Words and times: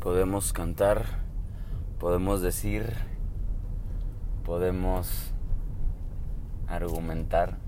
podemos 0.00 0.54
cantar, 0.54 1.04
podemos 1.98 2.40
decir, 2.40 2.94
podemos 4.44 5.34
argumentar 6.66 7.58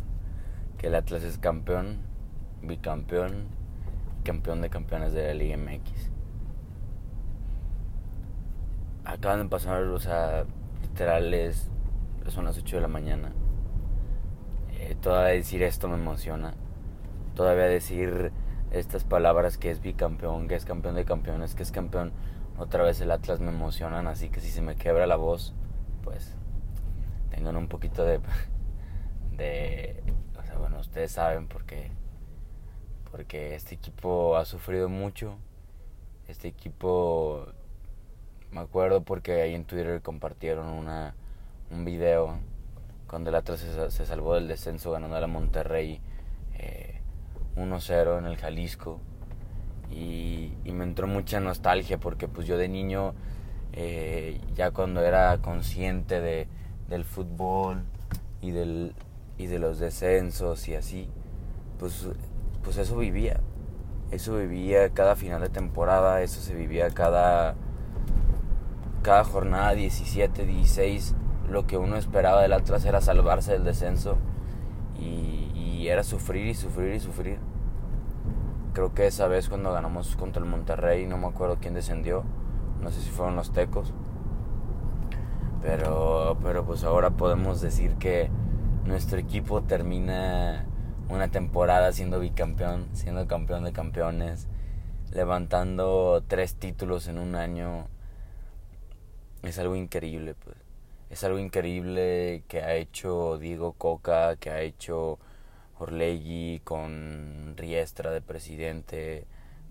que 0.78 0.86
el 0.86 0.94
Atlas 0.94 1.24
es 1.24 1.36
campeón, 1.36 1.98
bicampeón, 2.62 3.48
campeón 4.24 4.62
de 4.62 4.70
campeones 4.70 5.12
de 5.12 5.26
la 5.26 5.34
Liga 5.34 5.58
MX. 5.58 6.10
Acaban 9.04 9.42
de 9.42 9.48
pasar, 9.50 9.82
o 9.82 10.00
sea, 10.00 10.46
literales, 10.80 11.68
son 12.28 12.46
las 12.46 12.56
8 12.56 12.76
de 12.76 12.82
la 12.82 12.88
mañana. 12.88 13.32
Eh, 14.72 14.96
todavía 15.02 15.34
decir 15.34 15.62
esto 15.62 15.86
me 15.86 15.96
emociona. 15.96 16.54
Todavía 17.34 17.64
decir 17.64 18.32
estas 18.72 19.04
palabras 19.04 19.58
que 19.58 19.70
es 19.70 19.80
bicampeón, 19.80 20.48
que 20.48 20.54
es 20.54 20.64
campeón 20.64 20.94
de 20.94 21.04
campeones, 21.04 21.54
que 21.54 21.62
es 21.62 21.70
campeón, 21.70 22.12
otra 22.58 22.82
vez 22.82 23.00
el 23.00 23.10
Atlas 23.10 23.40
me 23.40 23.50
emocionan, 23.50 24.06
así 24.06 24.28
que 24.28 24.40
si 24.40 24.50
se 24.50 24.62
me 24.62 24.76
quebra 24.76 25.06
la 25.06 25.16
voz, 25.16 25.54
pues 26.02 26.34
tengan 27.30 27.56
un 27.56 27.68
poquito 27.68 28.04
de, 28.04 28.20
de, 29.36 30.02
o 30.38 30.42
sea, 30.44 30.58
bueno, 30.58 30.80
ustedes 30.80 31.12
saben 31.12 31.46
porque, 31.46 31.90
porque 33.10 33.54
este 33.54 33.74
equipo 33.74 34.36
ha 34.36 34.44
sufrido 34.44 34.88
mucho, 34.88 35.36
este 36.28 36.48
equipo, 36.48 37.46
me 38.50 38.60
acuerdo 38.60 39.02
porque 39.02 39.42
ahí 39.42 39.54
en 39.54 39.64
Twitter 39.64 40.02
compartieron 40.02 40.66
una, 40.66 41.14
un 41.70 41.84
video 41.84 42.38
cuando 43.12 43.28
el 43.28 43.36
Atlas 43.36 43.60
se, 43.90 44.06
salvó 44.06 44.36
del 44.36 44.48
descenso 44.48 44.90
ganando 44.90 45.16
a 45.16 45.20
la 45.20 45.26
Monterrey. 45.26 46.00
Eh, 47.56 47.60
1-0 47.60 48.18
en 48.18 48.26
el 48.26 48.36
Jalisco 48.36 49.00
y, 49.90 50.52
me 50.64 50.84
entró 50.84 51.06
mucha 51.06 51.38
nostalgia 51.38 51.98
porque 51.98 52.28
pues 52.28 52.46
yo 52.46 52.56
de 52.56 52.68
niño 52.68 53.14
eh, 53.74 54.40
ya 54.54 54.70
cuando 54.70 55.02
era 55.02 55.36
consciente 55.38 56.20
de, 56.20 56.48
del 56.88 57.04
fútbol 57.04 57.82
y, 58.40 58.52
del, 58.52 58.94
y 59.36 59.46
de 59.46 59.58
los 59.58 59.78
descensos 59.78 60.66
y 60.68 60.74
así, 60.74 61.08
pues, 61.78 62.08
pues 62.62 62.78
eso 62.78 62.96
vivía. 62.96 63.40
Eso 64.10 64.36
vivía 64.36 64.90
cada 64.90 65.16
final 65.16 65.40
de 65.40 65.48
temporada, 65.48 66.20
eso 66.22 66.40
se 66.42 66.54
vivía 66.54 66.90
cada, 66.90 67.54
cada 69.02 69.24
jornada 69.24 69.72
17, 69.72 70.44
16. 70.44 71.14
Lo 71.48 71.66
que 71.66 71.78
uno 71.78 71.96
esperaba 71.96 72.42
del 72.42 72.52
Atlas 72.52 72.84
era 72.84 73.00
salvarse 73.00 73.52
del 73.52 73.64
descenso 73.64 74.18
y, 74.98 75.41
era 75.88 76.02
sufrir 76.02 76.46
y 76.46 76.54
sufrir 76.54 76.94
y 76.94 77.00
sufrir. 77.00 77.38
Creo 78.72 78.94
que 78.94 79.06
esa 79.06 79.26
vez 79.28 79.48
cuando 79.48 79.72
ganamos 79.72 80.16
contra 80.16 80.42
el 80.42 80.48
Monterrey, 80.48 81.06
no 81.06 81.18
me 81.18 81.26
acuerdo 81.26 81.58
quién 81.60 81.74
descendió, 81.74 82.24
no 82.80 82.90
sé 82.90 83.00
si 83.00 83.10
fueron 83.10 83.36
los 83.36 83.52
Tecos. 83.52 83.92
Pero, 85.62 86.38
pero 86.42 86.64
pues 86.64 86.82
ahora 86.84 87.10
podemos 87.10 87.60
decir 87.60 87.94
que 87.96 88.30
nuestro 88.84 89.18
equipo 89.18 89.62
termina 89.62 90.66
una 91.08 91.28
temporada 91.28 91.92
siendo 91.92 92.18
bicampeón, 92.18 92.88
siendo 92.92 93.26
campeón 93.26 93.64
de 93.64 93.72
campeones, 93.72 94.48
levantando 95.12 96.24
tres 96.26 96.56
títulos 96.56 97.06
en 97.08 97.18
un 97.18 97.34
año. 97.34 97.86
Es 99.42 99.58
algo 99.58 99.76
increíble, 99.76 100.34
pues. 100.34 100.56
Es 101.10 101.24
algo 101.24 101.38
increíble 101.38 102.42
que 102.48 102.62
ha 102.62 102.74
hecho 102.74 103.36
Diego 103.38 103.74
Coca, 103.74 104.36
que 104.36 104.50
ha 104.50 104.62
hecho 104.62 105.18
Orlegui, 105.82 106.60
con 106.64 107.54
Riestra 107.56 108.10
de 108.10 108.20
presidente, 108.20 109.26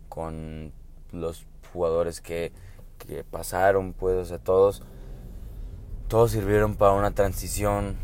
con 0.10 0.72
los 1.12 1.46
jugadores 1.74 2.22
que, 2.22 2.52
que 2.98 3.24
pasaron, 3.24 3.94
pues, 3.94 4.18
o 4.18 4.26
sea, 4.26 4.40
todos, 4.40 4.84
todos 6.08 6.32
sirvieron 6.32 6.76
para 6.76 6.94
una 6.94 7.12
transición. 7.12 7.96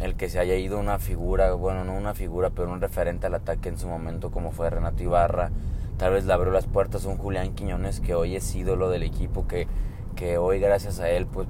El 0.00 0.16
que 0.16 0.28
se 0.28 0.38
haya 0.38 0.56
ido 0.56 0.78
una 0.78 0.98
figura, 0.98 1.52
bueno, 1.52 1.84
no 1.84 1.94
una 1.94 2.14
figura, 2.14 2.50
pero 2.50 2.72
un 2.72 2.80
referente 2.80 3.26
al 3.26 3.34
ataque 3.34 3.68
en 3.68 3.78
su 3.78 3.86
momento, 3.86 4.30
como 4.30 4.50
fue 4.50 4.68
Renato 4.70 5.02
Ibarra, 5.02 5.50
tal 5.98 6.14
vez 6.14 6.24
le 6.24 6.32
abrió 6.32 6.52
las 6.52 6.66
puertas 6.66 7.04
a 7.04 7.08
un 7.08 7.18
Julián 7.18 7.54
Quiñones 7.54 8.00
que 8.00 8.14
hoy 8.14 8.34
es 8.34 8.54
ídolo 8.54 8.88
del 8.90 9.02
equipo, 9.02 9.46
que, 9.46 9.68
que 10.16 10.38
hoy 10.38 10.58
gracias 10.58 10.98
a 10.98 11.10
él, 11.10 11.26
pues 11.26 11.46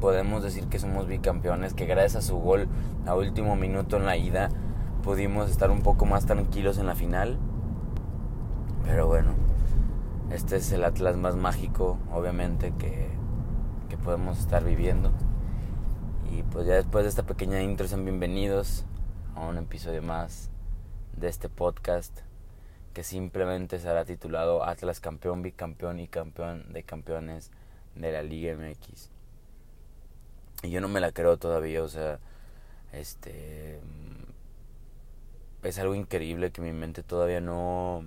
podemos 0.00 0.42
decir 0.42 0.66
que 0.66 0.78
somos 0.78 1.06
bicampeones, 1.06 1.74
que 1.74 1.86
gracias 1.86 2.24
a 2.24 2.26
su 2.26 2.38
gol 2.38 2.68
a 3.06 3.14
último 3.14 3.54
minuto 3.54 3.96
en 3.96 4.06
la 4.06 4.16
ida, 4.16 4.50
pudimos 5.00 5.50
estar 5.50 5.70
un 5.70 5.82
poco 5.82 6.06
más 6.06 6.26
tranquilos 6.26 6.78
en 6.78 6.86
la 6.86 6.94
final. 6.94 7.38
Pero 8.84 9.06
bueno, 9.06 9.34
este 10.30 10.56
es 10.56 10.72
el 10.72 10.84
Atlas 10.84 11.16
más 11.16 11.36
mágico, 11.36 11.98
obviamente, 12.12 12.72
que, 12.78 13.08
que 13.88 13.96
podemos 13.96 14.38
estar 14.38 14.64
viviendo. 14.64 15.12
Y 16.30 16.42
pues 16.44 16.66
ya 16.66 16.74
después 16.74 17.04
de 17.04 17.10
esta 17.10 17.24
pequeña 17.24 17.62
intro, 17.62 17.88
sean 17.88 18.04
bienvenidos 18.04 18.84
a 19.34 19.46
un 19.46 19.58
episodio 19.58 20.02
más 20.02 20.50
de 21.16 21.28
este 21.28 21.48
podcast 21.48 22.20
que 22.94 23.02
simplemente 23.04 23.78
será 23.78 24.04
titulado 24.04 24.64
Atlas 24.64 25.00
campeón, 25.00 25.42
bicampeón 25.42 26.00
y 26.00 26.08
campeón 26.08 26.72
de 26.72 26.82
campeones 26.82 27.50
de 27.94 28.12
la 28.12 28.22
Liga 28.22 28.54
MX. 28.56 29.10
Y 30.62 30.70
yo 30.70 30.80
no 30.80 30.88
me 30.88 31.00
la 31.00 31.12
creo 31.12 31.36
todavía, 31.36 31.82
o 31.82 31.88
sea, 31.88 32.18
este 32.92 33.80
es 35.62 35.78
algo 35.78 35.94
increíble 35.94 36.50
que 36.52 36.62
mi 36.62 36.72
mente 36.72 37.02
todavía 37.02 37.40
no 37.40 38.04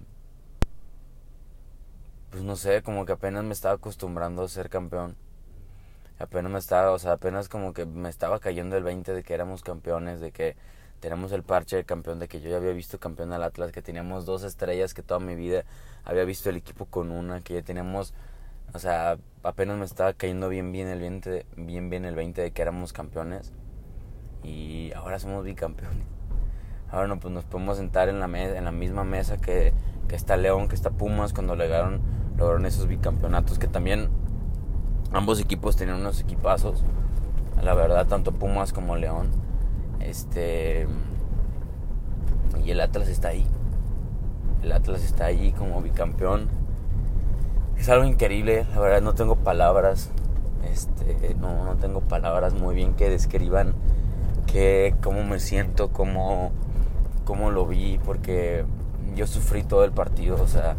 pues 2.33 2.43
no 2.43 2.55
sé, 2.55 2.81
como 2.81 3.05
que 3.05 3.11
apenas 3.11 3.43
me 3.43 3.53
estaba 3.53 3.75
acostumbrando 3.75 4.41
a 4.41 4.47
ser 4.47 4.69
campeón. 4.69 5.15
Apenas 6.17 6.51
me 6.51 6.57
estaba, 6.57 6.91
o 6.91 6.97
sea, 6.97 7.13
apenas 7.13 7.47
como 7.47 7.73
que 7.73 7.85
me 7.85 8.09
estaba 8.09 8.39
cayendo 8.39 8.75
el 8.75 8.83
20 8.83 9.13
de 9.13 9.23
que 9.23 9.35
éramos 9.35 9.61
campeones, 9.61 10.19
de 10.19 10.31
que 10.31 10.55
tenemos 10.99 11.31
el 11.31 11.43
parche 11.43 11.75
de 11.75 11.83
campeón, 11.83 12.17
de 12.19 12.27
que 12.27 12.41
yo 12.41 12.49
ya 12.49 12.57
había 12.57 12.71
visto 12.71 12.99
campeón 12.99 13.33
al 13.33 13.43
Atlas, 13.43 13.71
que 13.71 13.83
teníamos 13.83 14.25
dos 14.25 14.43
estrellas, 14.43 14.95
que 14.95 15.03
toda 15.03 15.19
mi 15.19 15.35
vida 15.35 15.63
había 16.05 16.23
visto 16.25 16.49
el 16.49 16.55
equipo 16.57 16.85
con 16.85 17.11
una, 17.11 17.41
que 17.41 17.53
ya 17.55 17.61
teníamos, 17.61 18.15
o 18.73 18.79
sea, 18.79 19.19
apenas 19.43 19.77
me 19.77 19.85
estaba 19.85 20.13
cayendo 20.13 20.49
bien 20.49 20.71
bien 20.71 20.87
el 20.87 20.99
20, 21.01 21.45
bien 21.57 21.91
bien 21.91 22.05
el 22.05 22.15
20 22.15 22.41
de 22.41 22.51
que 22.51 22.61
éramos 22.63 22.93
campeones 22.93 23.51
y 24.43 24.91
ahora 24.95 25.19
somos 25.19 25.43
bicampeones. 25.43 26.12
Ahora 26.93 27.07
no, 27.07 27.19
pues 27.19 27.33
nos 27.33 27.43
podemos 27.43 27.77
sentar 27.77 28.07
en 28.07 28.19
la, 28.19 28.25
en 28.27 28.63
la 28.63 28.71
misma 28.71 29.03
mesa 29.03 29.37
que, 29.37 29.73
que 30.07 30.15
está 30.15 30.37
León, 30.37 30.67
que 30.67 30.75
está 30.75 30.91
Pumas, 30.91 31.33
cuando 31.33 31.55
lograron, 31.55 32.01
lograron 32.37 32.67
esos 32.67 32.87
bicampeonatos, 32.87 33.57
que 33.57 33.67
también 33.67 34.09
ambos 35.11 35.39
equipos 35.39 35.75
tenían 35.75 35.99
unos 36.01 36.21
equipazos, 36.21 36.83
la 37.63 37.73
verdad, 37.73 38.05
tanto 38.05 38.31
Pumas 38.31 38.73
como 38.73 38.95
León. 38.95 39.31
Este. 40.01 40.87
Y 42.63 42.69
el 42.69 42.79
Atlas 42.79 43.07
está 43.07 43.29
ahí. 43.29 43.47
El 44.61 44.71
Atlas 44.71 45.03
está 45.03 45.25
ahí 45.25 45.51
como 45.53 45.81
bicampeón. 45.81 46.47
Es 47.75 47.89
algo 47.89 48.05
increíble, 48.05 48.67
la 48.71 48.79
verdad 48.79 49.01
no 49.01 49.15
tengo 49.15 49.37
palabras. 49.37 50.11
Este, 50.71 51.33
no, 51.39 51.65
no 51.65 51.75
tengo 51.77 52.01
palabras 52.01 52.53
muy 52.53 52.75
bien 52.75 52.93
que 52.93 53.09
describan 53.09 53.73
que, 54.45 54.95
cómo 55.01 55.23
me 55.23 55.39
siento, 55.39 55.89
cómo, 55.89 56.51
cómo 57.23 57.51
lo 57.51 57.65
vi, 57.65 57.99
porque 58.05 58.65
yo 59.15 59.27
sufrí 59.27 59.63
todo 59.63 59.83
el 59.83 59.91
partido, 59.91 60.41
o 60.41 60.47
sea, 60.47 60.75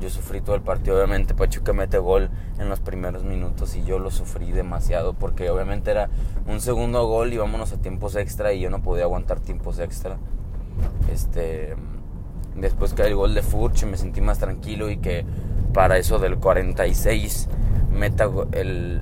yo 0.00 0.10
sufrí 0.10 0.40
todo 0.40 0.56
el 0.56 0.62
partido. 0.62 0.96
Obviamente 0.96 1.34
Pachuca 1.34 1.72
mete 1.72 1.98
gol 1.98 2.30
en 2.58 2.68
los 2.68 2.80
primeros 2.80 3.24
minutos 3.24 3.74
y 3.76 3.84
yo 3.84 3.98
lo 3.98 4.10
sufrí 4.10 4.52
demasiado 4.52 5.14
porque 5.14 5.50
obviamente 5.50 5.90
era 5.90 6.08
un 6.46 6.60
segundo 6.60 7.06
gol 7.06 7.32
y 7.32 7.38
vámonos 7.38 7.72
a 7.72 7.78
tiempos 7.78 8.16
extra 8.16 8.52
y 8.52 8.60
yo 8.60 8.70
no 8.70 8.82
podía 8.82 9.04
aguantar 9.04 9.40
tiempos 9.40 9.78
extra. 9.78 10.18
Este, 11.10 11.74
después 12.54 12.94
que 12.94 13.02
el 13.02 13.14
gol 13.14 13.34
de 13.34 13.42
Furch 13.42 13.84
me 13.84 13.96
sentí 13.96 14.20
más 14.20 14.38
tranquilo 14.38 14.90
y 14.90 14.98
que 14.98 15.24
para 15.72 15.98
eso 15.98 16.18
del 16.18 16.38
46 16.38 17.48
meta 17.90 18.28
el, 18.52 19.00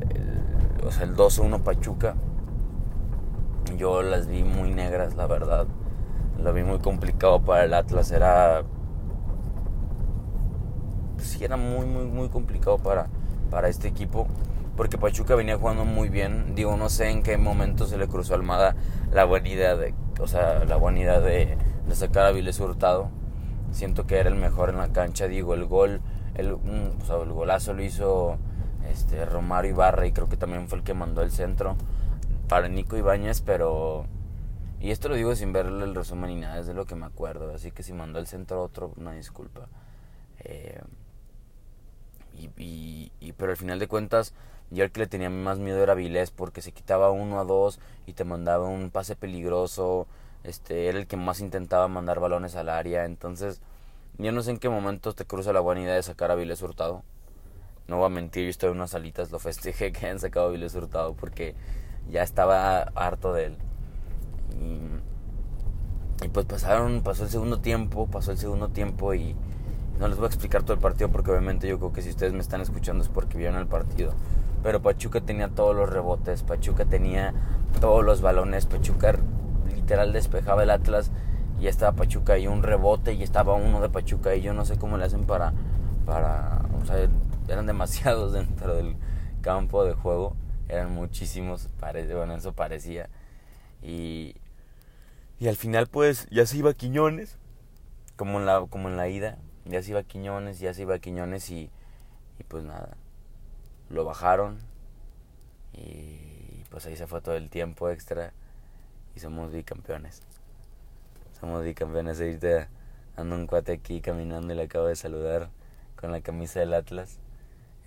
el 1.01 1.17
2-1 1.17 1.61
Pachuca. 1.61 2.15
Yo 3.77 4.03
las 4.03 4.27
vi 4.27 4.45
muy 4.45 4.71
negras, 4.71 5.15
la 5.17 5.27
verdad 5.27 5.67
lo 6.43 6.53
vi 6.53 6.63
muy 6.63 6.79
complicado 6.79 7.41
para 7.41 7.65
el 7.65 7.75
Atlas. 7.75 8.11
Era. 8.11 8.63
Sí, 11.19 11.45
era 11.45 11.57
muy, 11.57 11.87
muy, 11.87 12.05
muy 12.05 12.29
complicado 12.29 12.79
para, 12.79 13.09
para 13.51 13.69
este 13.69 13.89
equipo. 13.89 14.27
Porque 14.77 14.99
Pachuca 14.99 15.35
venía 15.35 15.59
jugando 15.59 15.85
muy 15.85 16.09
bien. 16.09 16.55
Digo, 16.55 16.77
no 16.77 16.89
sé 16.89 17.11
en 17.11 17.23
qué 17.23 17.37
momento 17.37 17.87
se 17.87 17.99
le 17.99 18.09
cruzó 18.09 18.35
a 18.35 18.37
Almada 18.37 18.75
la 19.13 19.25
buena 19.25 19.49
idea 19.49 19.77
de. 19.77 19.95
O 20.21 20.27
sea, 20.27 20.65
la 20.65 20.77
buena 20.77 21.01
idea 21.01 21.21
de, 21.21 21.57
sacar 21.93 22.27
a 22.27 22.33
Viles 22.33 22.59
Hurtado. 22.59 23.11
Siento 23.71 24.07
que 24.07 24.19
era 24.19 24.29
el 24.29 24.37
mejor 24.37 24.71
en 24.71 24.79
la 24.79 24.89
cancha. 24.89 25.29
Digo, 25.29 25.55
el 25.55 25.67
gol. 25.67 26.01
El, 26.35 26.53
o 26.53 26.61
sea, 27.07 27.17
el 27.23 27.33
golazo 27.33 27.75
lo 27.75 27.83
hizo 27.83 28.39
este, 28.91 29.25
Romario 29.27 29.73
Ibarra. 29.73 30.07
Y 30.07 30.13
creo 30.13 30.29
que 30.29 30.37
también 30.37 30.69
fue 30.69 30.79
el 30.79 30.85
que 30.85 30.95
mandó 30.95 31.23
el 31.23 31.31
centro 31.31 31.77
para 32.49 32.69
Nico 32.69 32.97
Ibáñez. 32.97 33.43
Pero 33.43 34.07
y 34.83 34.91
esto 34.91 35.09
lo 35.09 35.15
digo 35.15 35.37
sin 35.37 35.53
verle 35.53 35.85
el 35.85 35.95
resumen 35.95 36.31
ni 36.31 36.41
nada, 36.41 36.59
es 36.59 36.67
de 36.67 36.75
lo 36.75 36.87
que 36.87 36.97
me 36.97 37.07
acuerdo. 37.07 37.55
Así 37.55 37.71
que 37.71 37.85
si 37.85 37.93
mandó 37.93 38.19
el 38.19 38.27
centro 38.27 38.61
otro, 38.61 38.93
una 38.97 39.13
disculpa. 39.13 39.69
Eh, 40.41 40.83
y, 42.59 43.33
pero 43.37 43.53
al 43.53 43.57
final 43.57 43.79
de 43.79 43.87
cuentas, 43.87 44.35
yo 44.71 44.83
el 44.83 44.91
que 44.91 44.99
le 44.99 45.07
tenía 45.07 45.31
más 45.31 45.61
miedo 45.61 45.81
era 45.81 45.95
Vilés 45.95 46.33
porque 46.33 46.63
se 46.63 46.73
quitaba 46.73 47.13
uno 47.13 47.39
a 47.39 47.45
dos 47.45 47.79
y 48.07 48.15
te 48.15 48.25
mandaba 48.25 48.67
un 48.67 48.91
pase 48.91 49.15
peligroso. 49.15 50.09
Este, 50.43 50.89
era 50.89 50.99
el 50.99 51.07
que 51.07 51.17
más 51.17 51.39
intentaba 51.39 51.87
mandar 51.87 52.19
balones 52.19 52.57
al 52.57 52.69
área. 52.69 53.05
Entonces, 53.05 53.61
yo 54.19 54.33
no 54.33 54.43
sé 54.43 54.51
en 54.51 54.59
qué 54.59 54.69
momento 54.69 55.13
te 55.13 55.25
cruza 55.25 55.53
la 55.53 55.61
buena 55.61 55.83
idea 55.83 55.95
de 55.95 56.03
sacar 56.03 56.33
a 56.33 56.35
Vilés 56.35 56.61
Hurtado. 56.61 57.05
No 57.87 57.99
voy 57.99 58.07
a 58.07 58.09
mentir, 58.09 58.47
yo 58.47 58.51
estoy 58.51 58.71
en 58.71 58.79
unas 58.79 58.91
salitas, 58.91 59.31
lo 59.31 59.39
festejé 59.39 59.93
que 59.93 60.07
hayan 60.07 60.19
sacado 60.19 60.49
a 60.49 60.51
Vilés 60.51 60.75
Hurtado 60.75 61.15
porque 61.15 61.55
ya 62.11 62.25
estaba 62.25 62.83
harto 62.97 63.33
de 63.33 63.47
él. 63.47 63.59
Y, 64.53 66.29
pues 66.29 66.47
pasaron, 66.47 67.03
pasó 67.03 67.25
el 67.25 67.31
segundo 67.31 67.61
tiempo, 67.61 68.07
pasó 68.07 68.31
el 68.31 68.39
segundo 68.39 68.69
tiempo 68.69 69.13
y 69.13 69.35
no 69.99 70.09
les 70.09 70.17
voy 70.17 70.27
a 70.27 70.29
explicar 70.29 70.63
todo 70.63 70.75
el 70.75 70.81
partido 70.81 71.11
porque 71.11 71.31
obviamente 71.31 71.69
yo 71.69 71.79
creo 71.79 71.93
que 71.93 72.01
si 72.01 72.11
ustedes 72.11 72.33
me 72.33 72.39
están 72.39 72.61
escuchando 72.61 73.03
es 73.03 73.09
porque 73.09 73.37
vieron 73.37 73.59
el 73.59 73.67
partido. 73.67 74.15
Pero 74.63 74.81
Pachuca 74.81 75.21
tenía 75.21 75.49
todos 75.49 75.75
los 75.75 75.91
rebotes, 75.91 76.43
Pachuca 76.45 76.85
tenía 76.85 77.35
todos 77.81 78.05
los 78.05 78.21
balones, 78.21 78.67
Pachuca 78.67 79.19
literal 79.75 80.13
despejaba 80.13 80.63
el 80.63 80.71
Atlas 80.71 81.11
y 81.61 81.67
estaba 81.67 81.93
Pachuca 81.93 82.39
y 82.39 82.47
un 82.47 82.63
rebote 82.63 83.15
y 83.15 83.23
estaba 83.23 83.55
uno 83.55 83.81
de 83.81 83.89
Pachuca 83.89 84.35
y 84.35 84.43
yo 84.43 84.53
no 84.53 84.65
sé 84.65 84.79
cómo 84.79 84.97
le 84.97 85.05
hacen 85.05 85.25
para, 85.25 85.53
para, 86.07 86.63
o 86.81 86.87
sea, 86.87 87.09
eran 87.49 87.67
demasiados 87.67 88.33
dentro 88.33 88.75
del 88.75 88.97
campo 89.41 89.85
de 89.85 89.95
juego, 89.95 90.35
eran 90.69 90.93
muchísimos, 90.93 91.69
parece, 91.79 92.15
bueno, 92.15 92.35
eso 92.35 92.53
parecía. 92.53 93.09
Y, 93.83 94.35
y 95.39 95.49
al 95.49 95.57
final 95.57 95.87
pues 95.87 96.29
ya 96.31 96.47
se 96.47 96.57
iba 96.57 96.75
Quiñones, 96.75 97.39
como 98.17 98.39
en 98.39 98.47
la, 98.47 98.67
como 98.69 98.89
en 98.89 98.97
la 98.97 99.09
ida, 99.09 99.39
ya 99.65 99.83
se 99.83 99.91
iba 99.91 100.03
Quiñones, 100.03 100.61
ya 100.61 100.75
se 100.75 100.83
iba 100.83 100.99
Quiñones 100.99 101.51
y, 101.51 101.71
y 102.39 102.45
pues 102.45 102.65
nada, 102.65 102.97
lo 103.91 104.05
bajaron 104.05 104.59
y 105.73 106.65
pues 106.71 106.87
ahí 106.87 106.97
se 106.97 107.07
fue 107.07 107.21
todo 107.21 107.37
el 107.37 107.51
tiempo 107.51 107.91
extra 107.91 108.33
y 109.15 109.21
somos 109.21 109.53
bicampeones. 109.53 110.23
Somos 111.39 111.65
bicampeones. 111.65 112.21
Ahorita 112.21 112.69
ando 113.17 113.35
un 113.37 113.47
cuate 113.47 113.73
aquí 113.73 114.01
caminando 114.01 114.53
y 114.53 114.57
le 114.57 114.63
acabo 114.65 114.87
de 114.87 114.97
saludar 114.97 115.51
con 115.97 116.13
la 116.13 116.21
camisa 116.21 116.61
del 116.61 116.75
Atlas. 116.75 117.19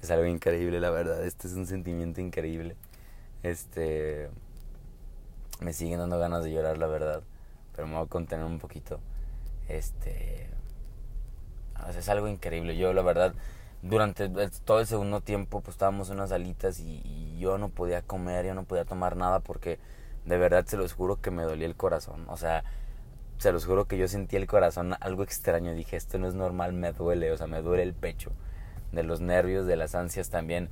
Es 0.01 0.11
algo 0.11 0.25
increíble, 0.25 0.79
la 0.79 0.89
verdad. 0.89 1.25
Este 1.25 1.47
es 1.47 1.53
un 1.53 1.65
sentimiento 1.65 2.21
increíble. 2.21 2.75
Este. 3.43 4.29
Me 5.61 5.73
siguen 5.73 5.99
dando 5.99 6.19
ganas 6.19 6.43
de 6.43 6.51
llorar, 6.51 6.77
la 6.77 6.87
verdad. 6.87 7.23
Pero 7.75 7.87
me 7.87 7.95
voy 7.95 8.05
a 8.05 8.09
contener 8.09 8.45
un 8.45 8.59
poquito. 8.59 8.99
Este. 9.67 10.49
es 11.97 12.09
algo 12.09 12.27
increíble. 12.27 12.77
Yo, 12.77 12.93
la 12.93 13.01
verdad, 13.01 13.33
durante 13.81 14.29
todo 14.63 14.79
el 14.79 14.87
segundo 14.87 15.21
tiempo, 15.21 15.61
pues 15.61 15.75
estábamos 15.75 16.09
en 16.09 16.15
unas 16.15 16.31
alitas 16.31 16.79
y, 16.79 17.01
y 17.03 17.39
yo 17.39 17.57
no 17.57 17.69
podía 17.69 18.01
comer, 18.01 18.45
yo 18.45 18.53
no 18.53 18.63
podía 18.63 18.85
tomar 18.85 19.15
nada 19.15 19.39
porque 19.39 19.79
de 20.25 20.37
verdad 20.37 20.65
se 20.65 20.77
los 20.77 20.93
juro 20.93 21.21
que 21.21 21.31
me 21.31 21.43
dolía 21.43 21.67
el 21.67 21.75
corazón. 21.75 22.25
O 22.29 22.37
sea, 22.37 22.63
se 23.37 23.51
los 23.51 23.65
juro 23.65 23.85
que 23.85 23.97
yo 23.97 24.07
sentí 24.07 24.35
el 24.35 24.47
corazón 24.47 24.95
algo 24.99 25.23
extraño. 25.23 25.73
Dije, 25.73 25.97
esto 25.97 26.17
no 26.17 26.27
es 26.27 26.33
normal, 26.33 26.73
me 26.73 26.91
duele. 26.93 27.31
O 27.31 27.37
sea, 27.37 27.47
me 27.47 27.61
duele 27.61 27.83
el 27.83 27.93
pecho. 27.93 28.31
De 28.91 29.03
los 29.03 29.21
nervios, 29.21 29.65
de 29.67 29.75
las 29.75 29.95
ansias 29.95 30.29
también. 30.29 30.69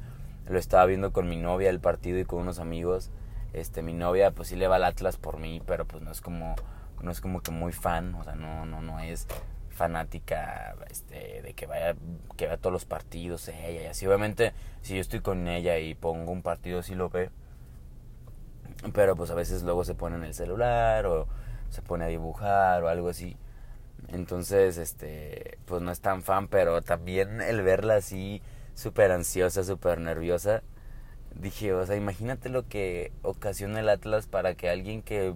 Lo 0.48 0.60
estaba 0.60 0.86
viendo 0.86 1.12
con 1.12 1.30
mi 1.30 1.38
novia 1.38 1.70
el 1.70 1.80
partido 1.80 2.20
y 2.20 2.26
con 2.26 2.40
unos 2.40 2.60
amigos. 2.60 3.12
Este, 3.54 3.82
mi 3.82 3.94
novia, 3.94 4.32
pues 4.32 4.50
sí 4.50 4.56
le 4.56 4.68
va 4.68 4.78
al 4.78 4.84
Atlas 4.84 5.18
por 5.18 5.40
mí, 5.40 5.62
pero 5.66 5.86
pues 5.86 6.02
no 6.02 6.12
es 6.12 6.22
como, 6.22 6.56
no 7.04 7.12
es 7.12 7.22
como 7.22 7.42
que 7.42 7.52
muy 7.52 7.72
fan. 7.72 8.16
O 8.16 8.24
sea, 8.24 8.36
no, 8.36 8.66
no, 8.66 8.82
no 8.82 9.00
es 9.00 9.28
fanática 9.70 10.76
este, 10.90 11.42
de 11.42 11.54
que 11.54 11.66
vaya 11.66 11.96
que 12.38 12.48
vea 12.48 12.58
todos 12.58 12.74
los 12.74 12.86
partidos 12.86 13.48
ella 13.48 13.82
y 13.82 13.86
así 13.88 14.06
obviamente 14.06 14.54
si 14.84 14.94
yo 14.94 15.02
estoy 15.02 15.22
con 15.22 15.48
ella 15.48 15.80
y 15.80 15.96
pongo 15.96 16.32
un 16.32 16.44
partido 16.44 16.84
sí 16.84 16.94
lo 16.94 17.10
ve 17.10 17.32
pero 18.94 19.16
pues 19.16 19.32
a 19.32 19.36
veces 19.36 19.64
luego 19.64 19.84
se 19.84 19.96
pone 19.96 20.18
en 20.18 20.24
el 20.24 20.34
celular 20.34 21.06
o 21.06 21.28
se 21.70 21.82
pone 21.82 22.06
a 22.06 22.08
dibujar 22.08 22.84
o 22.84 22.90
algo 22.90 23.10
así. 23.10 23.38
Entonces, 24.10 24.78
este, 24.78 25.58
pues 25.66 25.82
no 25.82 25.92
es 25.92 26.02
tan 26.02 26.22
fan, 26.24 26.48
pero 26.48 26.82
también 26.82 27.42
el 27.42 27.62
verla 27.62 27.96
así 27.96 28.42
súper 28.76 29.12
ansiosa, 29.12 29.64
súper 29.64 30.00
nerviosa, 30.00 30.62
dije, 31.36 31.74
o 31.74 31.86
sea, 31.86 31.96
imagínate 31.96 32.50
lo 32.50 32.68
que 32.68 33.12
ocasiona 33.22 33.80
el 33.80 33.90
Atlas 33.90 34.28
para 34.28 34.56
que 34.56 34.70
alguien 34.70 35.02
que, 35.02 35.36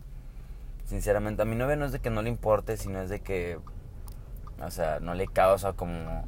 sinceramente, 0.88 1.42
a 1.42 1.46
mi 1.46 1.56
novia 1.56 1.76
no 1.76 1.86
es 1.86 1.92
de 1.92 2.00
que 2.00 2.10
no 2.10 2.22
le 2.22 2.30
importe, 2.30 2.78
sino 2.78 3.00
es 3.02 3.10
de 3.10 3.20
que, 3.20 3.60
o 4.64 4.72
sea, 4.72 5.00
no 5.00 5.14
le 5.14 5.28
causa 5.28 5.74
como, 5.74 6.26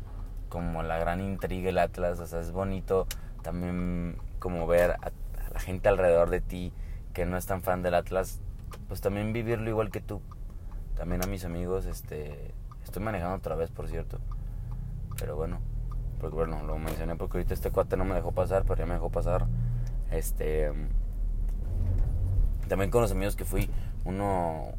como 0.50 0.84
la 0.84 0.98
gran 1.00 1.22
intriga 1.22 1.70
el 1.70 1.78
Atlas, 1.78 2.20
o 2.20 2.28
sea, 2.28 2.42
es 2.42 2.52
bonito 2.52 3.08
también 3.42 4.18
como 4.40 4.68
ver 4.68 4.92
a 4.92 5.12
la 5.54 5.60
gente 5.60 5.90
alrededor 5.90 6.30
de 6.30 6.42
ti 6.42 6.74
que 7.14 7.26
no 7.26 7.38
es 7.38 7.46
tan 7.46 7.62
fan 7.62 7.82
del 7.82 7.96
Atlas, 7.96 8.42
pues 8.88 9.02
también 9.02 9.34
vivirlo 9.34 9.70
igual 9.70 9.90
que 9.90 10.02
tú. 10.02 10.22
También 10.96 11.24
a 11.24 11.28
mis 11.28 11.46
amigos, 11.46 11.86
este, 11.86 12.54
estoy 12.84 13.02
manejando 13.02 13.38
otra 13.38 13.56
vez, 13.56 13.72
por 13.72 13.88
cierto. 13.88 14.20
Pero 15.18 15.38
bueno, 15.38 15.60
porque 16.20 16.36
bueno, 16.36 16.64
lo 16.64 16.78
mencioné 16.78 17.16
porque 17.16 17.38
ahorita 17.38 17.54
este 17.54 17.72
cuate 17.72 17.96
no 17.96 18.04
me 18.04 18.16
dejó 18.16 18.34
pasar, 18.34 18.64
pero 18.64 18.76
ya 18.76 18.86
me 18.86 18.96
dejó 18.96 19.10
pasar. 19.10 19.48
Este, 20.12 20.72
también 22.68 22.92
con 22.92 23.02
los 23.02 23.12
amigos 23.12 23.36
que 23.36 23.46
fui, 23.46 23.70
uno, 24.10 24.74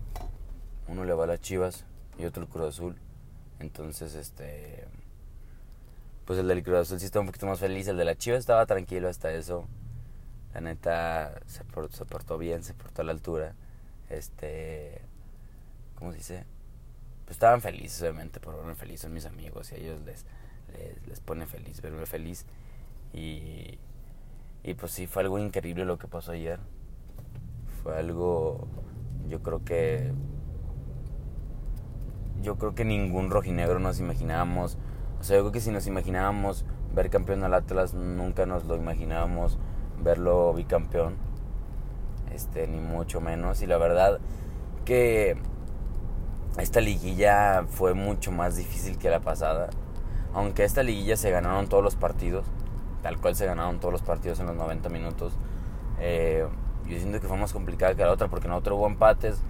uno 0.89 1.05
le 1.05 1.15
va 1.15 1.25
a 1.25 1.29
las 1.29 1.41
Chivas 1.41 1.85
y 2.19 2.25
otro 2.25 2.43
el 2.43 2.49
Cruz 2.49 2.69
Azul. 2.69 2.97
Entonces, 3.61 4.15
este, 4.15 4.87
pues 6.25 6.39
el 6.39 6.49
del 6.49 6.63
Cruz 6.63 6.79
Azul 6.79 6.99
sí 6.99 7.07
está 7.07 7.21
un 7.21 7.27
poquito 7.27 7.47
más 7.47 7.61
feliz. 7.61 7.87
El 7.89 7.97
de 7.97 8.05
la 8.05 8.17
Chivas 8.17 8.41
estaba 8.41 8.67
tranquilo 8.67 9.09
hasta 9.09 9.33
eso. 9.33 9.67
La 10.53 10.61
neta 10.61 11.41
se 11.47 11.65
portó, 11.65 12.39
bien, 12.39 12.65
se 12.65 12.75
portó 12.75 13.03
a 13.03 13.05
la 13.05 13.13
altura. 13.13 13.55
Este. 14.09 15.01
¿Cómo 15.97 16.11
se 16.11 16.19
dice? 16.19 16.45
Pues 17.25 17.37
estaban 17.37 17.61
felices, 17.61 18.03
obviamente, 18.03 18.41
por 18.41 18.57
verme 18.57 18.75
feliz. 18.75 19.01
Son 19.01 19.13
mis 19.13 19.27
amigos 19.27 19.71
y 19.71 19.77
a 19.77 19.79
ellos 19.79 20.01
les, 20.03 20.25
les, 21.07 21.21
pone 21.21 21.47
feliz 21.47 21.81
verme 21.81 22.07
feliz. 22.07 22.47
Y. 23.13 23.79
Y 24.63 24.75
pues 24.75 24.93
sí, 24.93 25.07
fue 25.07 25.23
algo 25.23 25.39
increíble 25.39 25.85
lo 25.85 25.99
que 25.99 26.09
pasó 26.09 26.33
ayer. 26.33 26.59
Fue 27.83 27.97
algo. 27.97 28.67
Yo 29.29 29.43
creo 29.43 29.65
que. 29.65 30.13
Yo 32.43 32.57
creo 32.57 32.75
que 32.75 32.85
ningún 32.85 33.31
rojinegro 33.31 33.79
nos 33.79 34.01
imaginábamos. 34.01 34.79
O 35.21 35.25
sea, 35.25 35.37
yo 35.37 35.43
creo 35.43 35.53
que 35.53 35.61
si 35.61 35.71
nos 35.71 35.87
imaginábamos 35.87 36.65
ver 36.95 37.11
campeón 37.11 37.45
al 37.45 37.55
Atlas, 37.55 37.95
nunca 37.95 38.47
nos 38.47 38.65
lo 38.65 38.77
imaginábamos 38.77 39.59
verlo 40.03 40.53
bicampeón, 40.55 41.17
este, 42.33 42.67
ni 42.67 42.81
mucho 42.81 43.21
menos. 43.21 43.63
Y 43.63 43.67
la 43.67 43.79
verdad 43.79 44.19
que 44.85 45.37
esta 46.59 46.81
liguilla 46.81 47.65
fue 47.69 47.95
mucho 47.95 48.33
más 48.33 48.57
difícil 48.57 48.99
que 48.99 49.11
la 49.11 49.21
pasada. 49.21 49.71
Aunque 50.33 50.65
esta 50.65 50.83
liguilla 50.83 51.17
se 51.17 51.31
ganaron 51.31 51.69
todos 51.69 51.83
los 51.83 51.97
partidos, 51.97 52.47
tal 53.03 53.21
cual 53.21 53.35
se 53.35 53.47
ganaron 53.47 53.81
todos 53.81 53.93
los 53.93 54.03
partidos 54.03 54.41
en 54.41 54.47
los 54.47 54.57
90 54.57 54.89
minutos. 54.89 55.33
Eh, 55.99 56.47
yo 56.91 56.99
siento 56.99 57.21
que 57.21 57.29
fue 57.29 57.37
más 57.37 57.53
complicada 57.53 57.95
que 57.95 58.05
la 58.05 58.13
otra 58.13 58.29
porque 58.29 58.47
en 58.47 58.53
la 58.53 58.59
otra 58.59 58.75
hubo 58.75 58.87
empates 58.87 59.43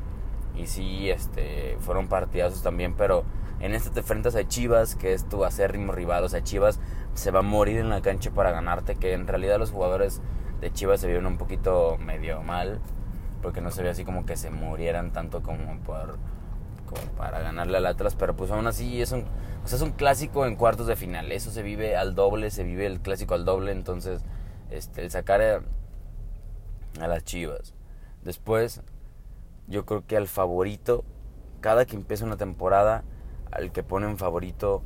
y 0.57 0.67
sí, 0.67 1.11
este, 1.11 1.77
fueron 1.81 2.09
partidazos 2.09 2.63
también, 2.63 2.95
pero 2.95 3.25
en 3.61 3.75
este 3.75 3.91
te 3.91 4.01
enfrentas 4.01 4.37
a 4.37 4.47
Chivas, 4.47 4.95
que 4.95 5.13
es 5.13 5.29
tu 5.29 5.45
acérrimo 5.45 5.93
rival, 5.93 6.25
o 6.25 6.29
sea, 6.29 6.43
Chivas 6.43 6.81
se 7.15 7.31
va 7.31 7.41
a 7.41 7.43
morir 7.43 7.79
en 7.79 7.91
la 7.91 8.03
cancha 8.03 8.31
para 8.31 8.51
ganarte, 8.51 8.97
que 8.97 9.13
en 9.13 9.27
realidad 9.27 9.59
los 9.59 9.71
jugadores 9.71 10.21
de 10.61 10.73
Chivas 10.73 11.01
se 11.01 11.07
vieron 11.07 11.27
un 11.27 11.39
poquito 11.39 11.97
medio 11.99 12.43
mal, 12.43 12.81
porque 13.43 13.61
no 13.61 13.71
se 13.71 13.83
ve 13.83 13.91
así 13.91 14.05
como 14.05 14.27
que 14.27 14.37
se 14.37 14.51
murieran 14.51 15.13
tanto 15.13 15.43
como 15.43 15.79
por 15.81 16.19
como 16.87 17.13
para 17.13 17.39
ganarle 17.39 17.77
al 17.77 17.87
Atlas, 17.87 18.17
pero 18.17 18.35
pues 18.35 18.51
aún 18.51 18.67
así 18.67 19.01
es 19.01 19.13
un, 19.13 19.21
o 19.65 19.69
sea, 19.69 19.77
es 19.77 19.83
un 19.83 19.93
clásico 19.93 20.45
en 20.45 20.57
cuartos 20.57 20.89
de 20.89 20.97
final, 20.97 21.31
eso 21.31 21.53
se 21.53 21.63
vive 21.63 21.97
al 21.97 22.17
doble, 22.17 22.51
se 22.51 22.65
vive 22.65 22.85
el 22.87 23.01
clásico 23.01 23.35
al 23.35 23.45
doble, 23.45 23.71
entonces 23.71 24.25
este 24.71 25.03
el 25.03 25.11
sacar 25.11 25.63
a, 26.99 27.07
las 27.07 27.25
Chivas. 27.25 27.75
Después 28.25 28.83
yo 29.67 29.87
creo 29.87 30.07
que 30.07 30.17
al 30.17 30.27
favorito 30.27 31.05
cada 31.61 31.85
que 31.85 31.97
empieza 31.97 32.25
una 32.25 32.37
temporada 32.37 33.05
al 33.51 33.73
que 33.73 33.83
ponen 33.83 34.17
favorito, 34.17 34.83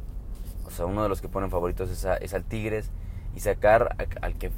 o 0.67 0.71
sea, 0.71 0.87
uno 0.87 1.03
de 1.03 1.09
los 1.09 1.21
que 1.21 1.29
ponen 1.29 1.51
favoritos 1.51 1.91
es, 1.91 2.07
es 2.21 2.35
al 2.35 2.45
Tigres 2.45 2.91
y 3.35 3.41
sacar 3.41 3.97
al 4.21 4.35
que 4.35 4.51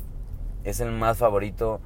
es 0.64 0.80
el 0.80 0.92
más 0.92 1.18
favorito 1.18 1.80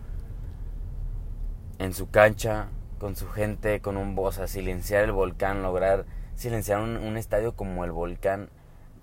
en 1.79 1.95
su 1.95 2.11
cancha, 2.11 2.69
con 2.99 3.17
su 3.17 3.29
gente, 3.29 3.81
con 3.81 3.97
un 3.97 4.15
voz, 4.15 4.39
a 4.39 4.47
silenciar 4.47 5.05
el 5.05 5.13
volcán, 5.13 5.63
lograr 5.63 6.05
silenciar 6.35 6.81
un, 6.81 7.17
estadio 7.17 7.55
como 7.55 7.85
el 7.85 7.93
volcán. 7.93 8.49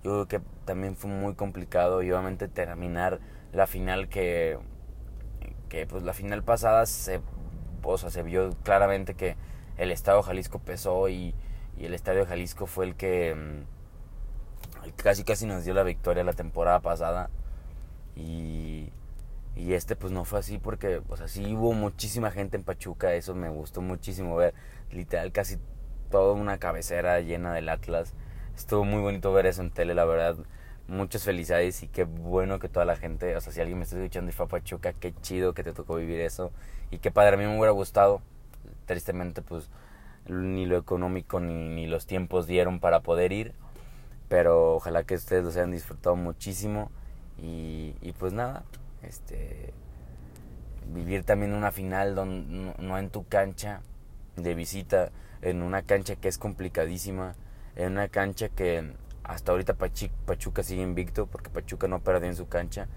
Yo 0.02 0.10
creo 0.10 0.28
que 0.28 0.40
también 0.64 0.96
fue 0.96 1.10
muy 1.10 1.34
complicado 1.34 2.02
y 2.02 2.10
obviamente 2.10 2.48
terminar 2.48 3.20
la 3.52 3.66
final 3.66 4.08
que, 4.08 4.58
que 5.68 5.86
pues 5.86 6.02
la 6.02 6.12
final 6.14 6.42
pasada 6.42 6.86
se, 6.86 7.20
se 8.10 8.22
vio 8.22 8.50
claramente 8.64 9.14
que 9.14 9.36
el 9.76 9.92
Estado 9.92 10.22
Jalisco 10.22 10.58
pesó 10.60 11.08
y, 11.08 11.34
y 11.78 11.86
el 11.86 11.94
Estadio 11.94 12.26
Jalisco 12.26 12.66
fue 12.66 12.86
el 12.86 12.94
que, 12.96 13.34
mm, 13.34 14.84
el 14.84 14.92
que 14.92 15.02
casi 15.02 15.24
casi 15.24 15.46
nos 15.46 15.64
dio 15.64 15.74
la 15.74 15.82
victoria 15.82 16.24
la 16.24 16.32
temporada 16.32 16.80
pasada 16.80 17.30
Y, 18.16 18.90
y 19.56 19.74
este 19.74 19.96
pues 19.96 20.12
no 20.12 20.24
fue 20.24 20.40
así 20.40 20.58
porque, 20.58 21.02
o 21.08 21.16
sea, 21.16 21.28
sí 21.28 21.54
hubo 21.56 21.72
muchísima 21.74 22.30
gente 22.32 22.56
en 22.56 22.64
Pachuca, 22.64 23.14
eso 23.14 23.34
me 23.34 23.48
gustó 23.50 23.82
muchísimo 23.82 24.36
ver, 24.36 24.54
literal 24.92 25.32
casi 25.32 25.58
toda 26.10 26.34
una 26.34 26.58
cabecera 26.58 27.20
llena 27.20 27.54
del 27.54 27.68
Atlas. 27.70 28.14
Estuvo 28.56 28.84
muy 28.84 29.02
bonito 29.02 29.32
ver 29.32 29.46
eso 29.46 29.62
en 29.62 29.70
tele, 29.72 29.94
la 29.94 30.04
verdad. 30.06 30.36
Muchas 30.88 31.22
felicidades 31.22 31.82
y 31.82 31.88
qué 31.88 32.04
bueno 32.04 32.58
que 32.58 32.68
toda 32.68 32.86
la 32.86 32.96
gente, 32.96 33.36
o 33.36 33.40
sea, 33.40 33.52
si 33.52 33.60
alguien 33.60 33.78
me 33.78 33.84
está 33.84 33.96
escuchando 33.96 34.30
y 34.30 34.32
fue 34.32 34.46
a 34.46 34.48
Pachuca, 34.48 34.94
qué 34.94 35.14
chido 35.20 35.54
que 35.54 35.62
te 35.62 35.72
tocó 35.72 35.96
vivir 35.96 36.20
eso. 36.20 36.50
Y 36.90 36.98
qué 36.98 37.10
padre, 37.10 37.34
a 37.34 37.38
mí 37.38 37.44
me 37.44 37.56
hubiera 37.56 37.72
gustado. 37.72 38.22
Tristemente, 38.86 39.42
pues 39.42 39.68
ni 40.26 40.66
lo 40.66 40.78
económico 40.78 41.40
ni, 41.40 41.68
ni 41.68 41.86
los 41.86 42.06
tiempos 42.06 42.46
dieron 42.46 42.80
para 42.80 43.00
poder 43.00 43.32
ir. 43.32 43.52
Pero 44.28 44.74
ojalá 44.76 45.04
que 45.04 45.14
ustedes 45.14 45.44
los 45.44 45.56
hayan 45.56 45.72
disfrutado 45.72 46.16
muchísimo. 46.16 46.90
Y, 47.40 47.92
pues 48.18 48.32
nada, 48.32 48.64
este 49.02 49.72
vivir 50.92 51.22
también 51.22 51.52
una 51.52 51.70
final 51.70 52.14
donde, 52.14 52.74
no 52.78 52.98
en 52.98 53.10
tu 53.10 53.26
cancha 53.28 53.82
de 54.36 54.54
visita, 54.54 55.10
en 55.42 55.62
una 55.62 55.82
cancha 55.82 56.16
que 56.16 56.28
es 56.28 56.38
complicadísima, 56.38 57.34
en 57.76 57.92
una 57.92 58.08
cancha 58.08 58.48
que 58.48 58.94
hasta 59.28 59.52
ahorita 59.52 59.74
Pachuca 59.74 60.62
sigue 60.62 60.82
invicto 60.82 61.26
porque 61.26 61.50
Pachuca 61.50 61.86
no 61.86 62.00
perdió 62.00 62.28
en 62.28 62.34
su 62.34 62.48
cancha. 62.48 62.88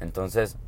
Entonces, 0.00 0.58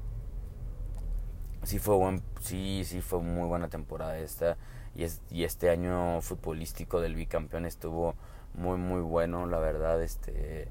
sí 1.65 1.79
fue 1.81 1.97
buen, 1.97 2.23
sí, 2.41 2.83
sí 2.87 3.01
fue 3.03 3.21
muy 3.21 3.47
buena 3.47 3.69
temporada 3.69 4.17
esta 4.19 4.57
y, 4.95 5.03
es, 5.03 5.21
y 5.31 5.45
este 5.45 5.71
año 5.71 6.21
futbolístico 6.23 7.01
del 7.01 7.15
bicampeón 7.15 7.67
estuvo 7.67 8.15
muy 8.55 8.79
muy 8.79 9.01
bueno, 9.01 9.47
la 9.47 9.59
verdad, 9.59 10.03
este 10.03 10.69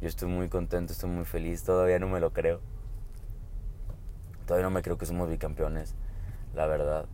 yo 0.00 0.08
estoy 0.08 0.28
muy 0.28 0.48
contento, 0.48 0.92
estoy 0.92 1.10
muy 1.10 1.24
feliz, 1.24 1.64
todavía 1.64 1.98
no 1.98 2.08
me 2.08 2.20
lo 2.20 2.32
creo. 2.32 2.60
Todavía 4.46 4.64
no 4.64 4.70
me 4.70 4.82
creo 4.82 4.98
que 4.98 5.06
somos 5.06 5.28
bicampeones, 5.28 5.94
la 6.54 6.66
verdad. 6.66 7.06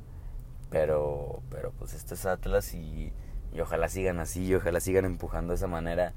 Pero 0.71 1.43
pero 1.51 1.73
pues 1.79 1.95
este 1.95 2.15
es 2.15 2.27
Atlas 2.27 2.75
y, 2.75 3.13
y 3.53 3.61
ojalá 3.61 3.89
sigan 3.89 4.19
así, 4.21 4.47
y 4.47 4.55
ojalá 4.55 4.81
sigan 4.81 5.05
empujando 5.05 5.53
de 5.53 5.57
esa 5.57 5.69
manera 5.69 6.15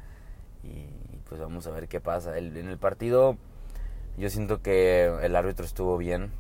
y, 0.63 0.87
pues 1.27 1.39
vamos 1.39 1.67
a 1.67 1.71
ver 1.71 1.87
qué 1.87 1.99
pasa. 1.99 2.37
En 2.37 2.55
el 2.55 2.77
partido 2.77 3.37
yo 4.17 4.29
siento 4.29 4.61
que 4.61 5.05
el 5.21 5.35
árbitro 5.35 5.65
estuvo 5.65 5.97
bien. 5.97 6.31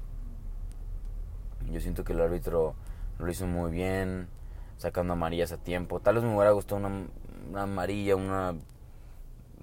Yo 1.71 1.79
siento 1.79 2.03
que 2.03 2.13
el 2.13 2.21
árbitro 2.21 2.75
lo 3.19 3.29
hizo 3.29 3.45
muy 3.45 3.71
bien, 3.71 4.27
sacando 4.77 5.13
amarillas 5.13 5.51
a 5.51 5.57
tiempo. 5.57 5.99
Tal 5.99 6.15
vez 6.15 6.23
me 6.23 6.33
hubiera 6.33 6.51
gustado 6.51 6.77
una, 6.77 7.07
una 7.49 7.63
amarilla, 7.63 8.15
una, 8.15 8.55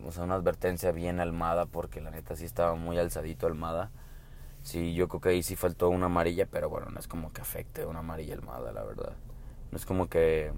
o 0.06 0.12
sea, 0.12 0.24
una 0.24 0.34
advertencia 0.34 0.92
bien 0.92 1.20
almada, 1.20 1.66
porque 1.66 2.00
la 2.00 2.10
neta 2.10 2.36
sí 2.36 2.44
estaba 2.44 2.74
muy 2.74 2.98
alzadito 2.98 3.46
Almada. 3.46 3.90
Sí, 4.62 4.94
yo 4.94 5.08
creo 5.08 5.20
que 5.20 5.28
ahí 5.30 5.42
sí 5.42 5.56
faltó 5.56 5.88
una 5.88 6.06
amarilla, 6.06 6.46
pero 6.46 6.68
bueno, 6.68 6.88
no 6.90 6.98
es 6.98 7.08
como 7.08 7.32
que 7.32 7.40
afecte 7.40 7.86
una 7.86 8.00
amarilla 8.00 8.34
Almada, 8.34 8.72
la 8.72 8.82
verdad. 8.82 9.12
No 9.70 9.78
es 9.78 9.86
como 9.86 10.08
que 10.08 10.52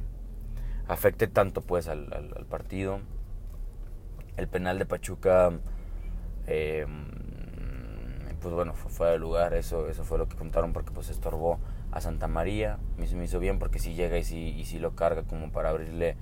afecte 0.87 1.27
tanto 1.27 1.61
pues 1.61 1.89
al, 1.89 2.47
partido. 2.49 3.01
El 4.39 4.49
penal 4.49 4.79
de 4.79 4.87
Pachuca, 4.87 5.53
eh, 6.47 6.87
pues 8.41 8.55
bueno, 8.55 8.73
fue 8.75 8.91
fuera 8.91 9.13
de 9.13 9.19
lugar, 9.19 9.53
eso, 9.55 9.89
eso 9.89 10.05
fue 10.05 10.17
lo 10.17 10.29
que 10.29 10.37
contaron 10.37 10.73
porque 10.73 10.93
pues 10.93 11.11
estorbó 11.11 11.59
a 11.91 12.01
Santa 12.01 12.29
María. 12.29 12.79
Me 12.97 13.25
hizo, 13.25 13.41
bien 13.41 13.59
porque 13.59 13.81
si 13.81 13.95
llega 13.95 14.17
y 14.17 14.25
si, 14.25 14.39
y 14.51 14.65
si 14.65 14.79
lo 14.79 14.95
carga 14.95 15.25
como 15.25 15.51
para 15.51 15.71
abrirle 15.71 16.17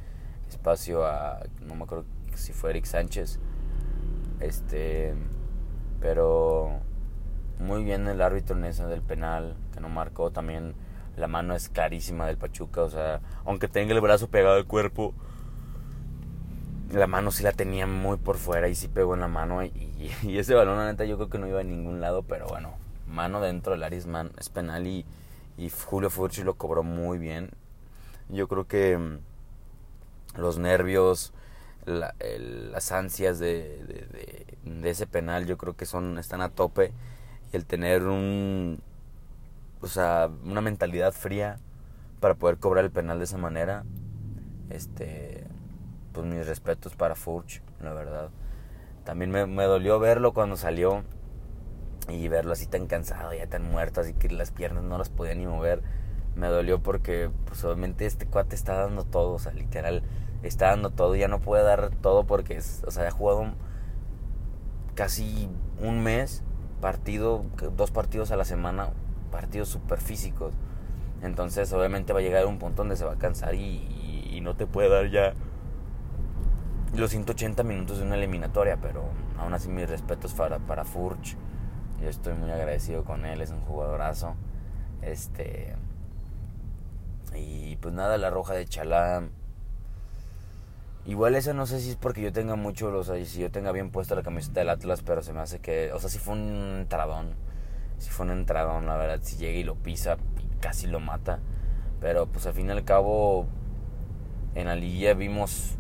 espacio 0.49 1.05
a, 1.05 1.41
no 1.61 1.75
me 1.75 1.85
acuerdo 1.85 2.07
si 2.35 2.53
fue 2.53 2.71
Eric 2.71 2.87
Sánchez. 2.87 3.39
Este, 4.41 5.15
pero 6.01 6.81
muy 7.59 7.85
bien 7.85 8.07
el 8.09 8.23
árbitro 8.23 8.57
en 8.57 8.65
ese 8.65 8.87
del 8.87 9.03
penal, 9.03 9.57
que 9.75 9.81
no 9.81 9.91
marcó. 9.91 10.31
También 10.31 10.75
la 11.17 11.29
mano 11.29 11.55
es 11.55 11.69
clarísima 11.69 12.27
del 12.27 12.39
Pachuca, 12.39 12.83
o 12.83 12.91
sea, 12.91 13.21
aunque 13.45 13.69
tenga 13.69 13.95
el 13.95 14.01
brazo 14.01 14.29
pegado 14.29 14.57
al 14.57 14.67
cuerpo, 14.67 15.15
la 16.93 17.07
mano 17.07 17.31
sí 17.31 17.43
la 17.43 17.53
tenía 17.53 17.87
muy 17.87 18.17
por 18.17 18.37
fuera 18.37 18.69
y 18.69 18.75
sí 18.75 18.89
pegó 18.89 19.15
en 19.15 19.21
la 19.21 19.29
mano. 19.29 19.63
Y, 20.23 20.39
ese 20.39 20.55
balón, 20.55 20.79
la 20.79 20.87
neta, 20.87 21.05
yo 21.05 21.17
creo 21.17 21.31
que 21.31 21.39
no 21.39 21.49
iba 21.49 21.61
a 21.61 21.65
ningún 21.65 22.01
lado, 22.01 22.23
pero 22.23 22.47
bueno, 22.47 22.75
mano 23.09 23.41
dentro 23.41 23.73
del 23.73 23.83
área 23.83 23.99
es 23.99 24.49
penal 24.51 24.87
y 24.87 25.05
y 25.59 25.71
Julio 25.71 26.11
Furchi 26.11 26.43
lo 26.43 26.55
cobró 26.55 26.83
muy 26.83 27.19
bien. 27.19 27.51
Yo 28.29 28.49
creo 28.49 28.67
que 28.67 28.99
mm, 28.99 29.19
los 30.41 30.59
nervios, 30.59 31.33
las 31.87 32.93
ansias 32.93 33.39
de, 33.39 34.47
de, 34.65 34.91
ese 34.91 35.07
penal, 35.07 35.47
yo 35.47 35.57
creo 35.57 35.77
que 35.77 35.87
son 35.87 36.19
están 36.19 36.41
a 36.41 36.51
tope. 36.51 36.93
Y 37.53 37.57
el 37.57 37.65
tener 37.65 38.03
un, 38.05 38.81
o 39.81 39.87
sea, 39.87 40.29
una 40.45 40.61
mentalidad 40.61 41.13
fría 41.13 41.59
para 42.21 42.35
poder 42.35 42.59
cobrar 42.59 42.85
el 42.85 42.91
penal 42.91 43.19
de 43.19 43.25
esa 43.25 43.39
manera, 43.39 43.85
este, 44.71 45.45
pues 46.17 46.27
mis 46.27 46.47
respetos 46.47 46.97
para 46.97 47.15
Furch, 47.15 47.61
la 47.83 47.93
verdad. 47.93 48.31
También 49.05 49.31
me, 49.31 49.47
me 49.47 49.65
dolió 49.65 49.99
verlo 49.99 50.33
cuando 50.33 50.57
salió 50.57 51.05
y 52.09 52.27
verlo 52.29 52.53
así 52.53 52.67
tan 52.67 52.87
cansado, 52.87 53.35
ya 53.35 53.47
tan 53.47 53.71
muerto, 53.71 54.01
así 54.01 54.15
que 54.15 54.31
las 54.31 54.51
piernas 54.51 54.83
no 54.83 54.97
las 54.97 55.11
podía 55.11 55.35
ni 55.35 55.47
mover, 55.47 55.83
me 56.35 56.47
dolió 56.47 56.83
porque 56.83 57.31
pues 57.45 57.63
obviamente 57.65 58.07
este 58.07 58.25
cuate 58.25 58.57
está 58.57 58.77
dando 58.77 59.05
todo, 59.05 59.35
o 59.35 59.39
sea, 59.39 59.53
literal, 59.53 60.03
está 60.43 60.71
dando 60.71 60.89
todo, 60.89 61.17
ya 61.17 61.29
no 61.29 61.41
puede 61.41 61.65
dar 61.65 61.91
todo 62.01 62.25
porque, 62.25 62.57
es, 62.57 62.83
o 62.87 62.91
sea, 62.91 63.07
ha 63.07 63.11
jugado 63.11 63.53
casi 64.95 65.51
un 65.83 66.03
mes, 66.03 66.43
partido, 66.81 67.45
dos 67.77 67.91
partidos 67.91 68.31
a 68.31 68.37
la 68.37 68.47
semana, 68.47 68.89
partidos 69.31 69.69
súper 69.69 70.01
físicos. 70.01 70.55
Entonces 71.23 71.71
obviamente 71.75 72.15
va 72.15 72.21
a 72.21 72.23
llegar 72.23 72.47
un 72.47 72.59
punto 72.59 72.77
donde 72.77 72.97
se 72.97 73.05
va 73.05 73.13
a 73.13 73.19
cansar 73.19 73.55
y, 73.55 74.31
y 74.31 74.41
no 74.41 74.57
te 74.57 74.67
puede 74.67 74.89
dar 74.89 75.11
ya 75.11 75.35
los 77.01 77.11
180 77.11 77.63
minutos 77.63 77.99
de 77.99 78.05
una 78.05 78.17
eliminatoria, 78.17 78.79
pero 78.81 79.05
aún 79.39 79.55
así 79.55 79.69
mis 79.69 79.89
respetos 79.89 80.35
para, 80.35 80.59
para 80.59 80.85
Furch 80.85 81.37
yo 82.01 82.11
estoy 82.11 82.35
muy 82.35 82.51
agradecido 82.51 83.05
con 83.05 83.25
él, 83.25 83.41
es 83.41 83.51
un 83.51 83.61
jugadorazo. 83.63 84.35
Este. 85.03 85.75
Y 87.35 87.77
pues 87.77 87.95
nada, 87.95 88.19
la 88.19 88.31
roja 88.31 88.55
de 88.55 88.67
Chalá. 88.67 89.29
Igual 91.07 91.37
esa 91.37 91.53
no 91.55 91.67
sé 91.67 91.81
si 91.81 91.91
es 91.91 91.97
porque 91.97 92.21
yo 92.21 92.33
tenga 92.33 92.57
mucho, 92.57 92.89
o 92.89 93.05
sea, 93.05 93.23
si 93.25 93.41
yo 93.41 93.51
tenga 93.51 93.71
bien 93.71 93.91
puesta 93.91 94.17
la 94.17 94.23
camiseta 94.23 94.61
del 94.61 94.71
Atlas, 94.71 95.03
pero 95.03 95.23
se 95.23 95.33
me 95.33 95.41
hace 95.41 95.61
que, 95.61 95.93
o 95.93 96.01
sea, 96.01 96.11
si 96.11 96.19
fue 96.19 96.35
un 96.35 96.79
entradón, 96.81 97.35
si 97.99 98.11
fue 98.11 98.27
un 98.27 98.33
entradón, 98.33 98.87
la 98.87 98.97
verdad, 98.97 99.21
si 99.23 99.37
llega 99.37 99.57
y 99.57 99.63
lo 99.63 99.77
pisa 99.77 100.17
casi 100.61 100.89
lo 100.89 100.99
mata. 100.99 101.39
Pero 102.01 102.27
pues 102.27 102.47
al 102.47 102.55
fin 102.55 102.69
y 102.69 102.71
al 102.73 102.85
cabo, 102.85 103.47
en 104.55 104.67
la 104.67 104.75
liga 104.75 105.15
vimos 105.15 105.77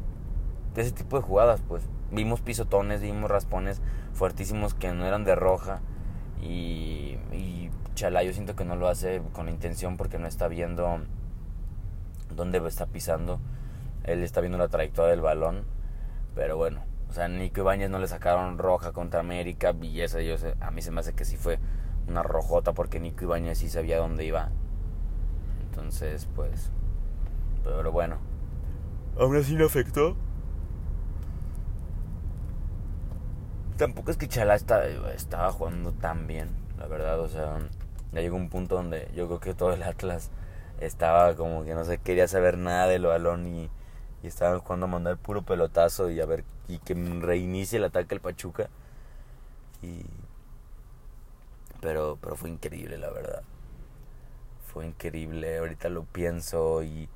ese 0.82 0.92
tipo 0.92 1.16
de 1.16 1.22
jugadas, 1.22 1.62
pues. 1.66 1.84
Vimos 2.10 2.40
pisotones, 2.40 3.00
vimos 3.00 3.30
raspones 3.30 3.80
fuertísimos 4.12 4.74
que 4.74 4.92
no 4.92 5.04
eran 5.04 5.24
de 5.24 5.34
roja 5.34 5.80
y, 6.40 7.18
y 7.32 7.70
Chalá 7.94 8.22
yo 8.22 8.32
siento 8.32 8.54
que 8.54 8.64
no 8.64 8.76
lo 8.76 8.88
hace 8.88 9.22
con 9.32 9.48
intención 9.48 9.96
porque 9.96 10.18
no 10.18 10.28
está 10.28 10.48
viendo 10.48 11.00
dónde 12.34 12.58
está 12.68 12.86
pisando. 12.86 13.40
Él 14.04 14.22
está 14.22 14.40
viendo 14.40 14.58
la 14.58 14.68
trayectoria 14.68 15.10
del 15.10 15.22
balón. 15.22 15.64
Pero 16.34 16.56
bueno, 16.56 16.84
o 17.08 17.12
sea, 17.14 17.28
Nico 17.28 17.62
Ibáñez 17.62 17.88
no 17.88 17.98
le 17.98 18.06
sacaron 18.06 18.58
roja 18.58 18.92
contra 18.92 19.20
América. 19.20 19.74
Esa 19.94 20.20
yo 20.20 20.36
sé, 20.36 20.54
a 20.60 20.70
mí 20.70 20.82
se 20.82 20.90
me 20.90 21.00
hace 21.00 21.14
que 21.14 21.24
sí 21.24 21.36
fue 21.36 21.58
una 22.06 22.22
rojota 22.22 22.74
porque 22.74 23.00
Nico 23.00 23.24
Ibáñez 23.24 23.58
sí 23.58 23.70
sabía 23.70 23.98
dónde 23.98 24.24
iba. 24.24 24.50
Entonces, 25.62 26.28
pues. 26.36 26.70
Pero 27.64 27.90
bueno. 27.90 28.18
Aún 29.18 29.36
así 29.36 29.56
no 29.56 29.64
afectó. 29.64 30.16
Tampoco 33.76 34.10
es 34.10 34.16
que 34.16 34.28
Chalá 34.28 34.54
estaba 34.54 35.52
jugando 35.52 35.92
tan 35.92 36.26
bien, 36.26 36.48
la 36.78 36.86
verdad. 36.86 37.20
O 37.20 37.28
sea, 37.28 37.58
ya 38.12 38.20
llegó 38.20 38.36
un 38.36 38.48
punto 38.48 38.76
donde 38.76 39.08
yo 39.14 39.26
creo 39.26 39.40
que 39.40 39.54
todo 39.54 39.72
el 39.72 39.82
Atlas 39.82 40.30
estaba 40.80 41.34
como 41.36 41.64
que 41.64 41.74
no 41.74 41.84
se 41.84 41.98
quería 41.98 42.28
saber 42.28 42.58
nada 42.58 42.86
del 42.86 43.06
balón 43.06 43.46
y, 43.46 43.70
y 44.22 44.26
estaban 44.26 44.60
jugando 44.60 44.86
a 44.86 44.88
mandar 44.90 45.16
puro 45.18 45.42
pelotazo 45.42 46.10
y 46.10 46.20
a 46.20 46.26
ver 46.26 46.44
y 46.68 46.78
que 46.78 46.94
reinicie 46.94 47.78
el 47.78 47.84
ataque 47.84 48.14
el 48.14 48.20
Pachuca. 48.20 48.68
Y 49.82 50.04
pero 51.80 52.18
pero 52.20 52.36
fue 52.36 52.50
increíble, 52.50 52.98
la 52.98 53.10
verdad. 53.10 53.42
Fue 54.72 54.86
increíble, 54.86 55.58
ahorita 55.58 55.88
lo 55.88 56.04
pienso 56.04 56.82
y 56.82 57.08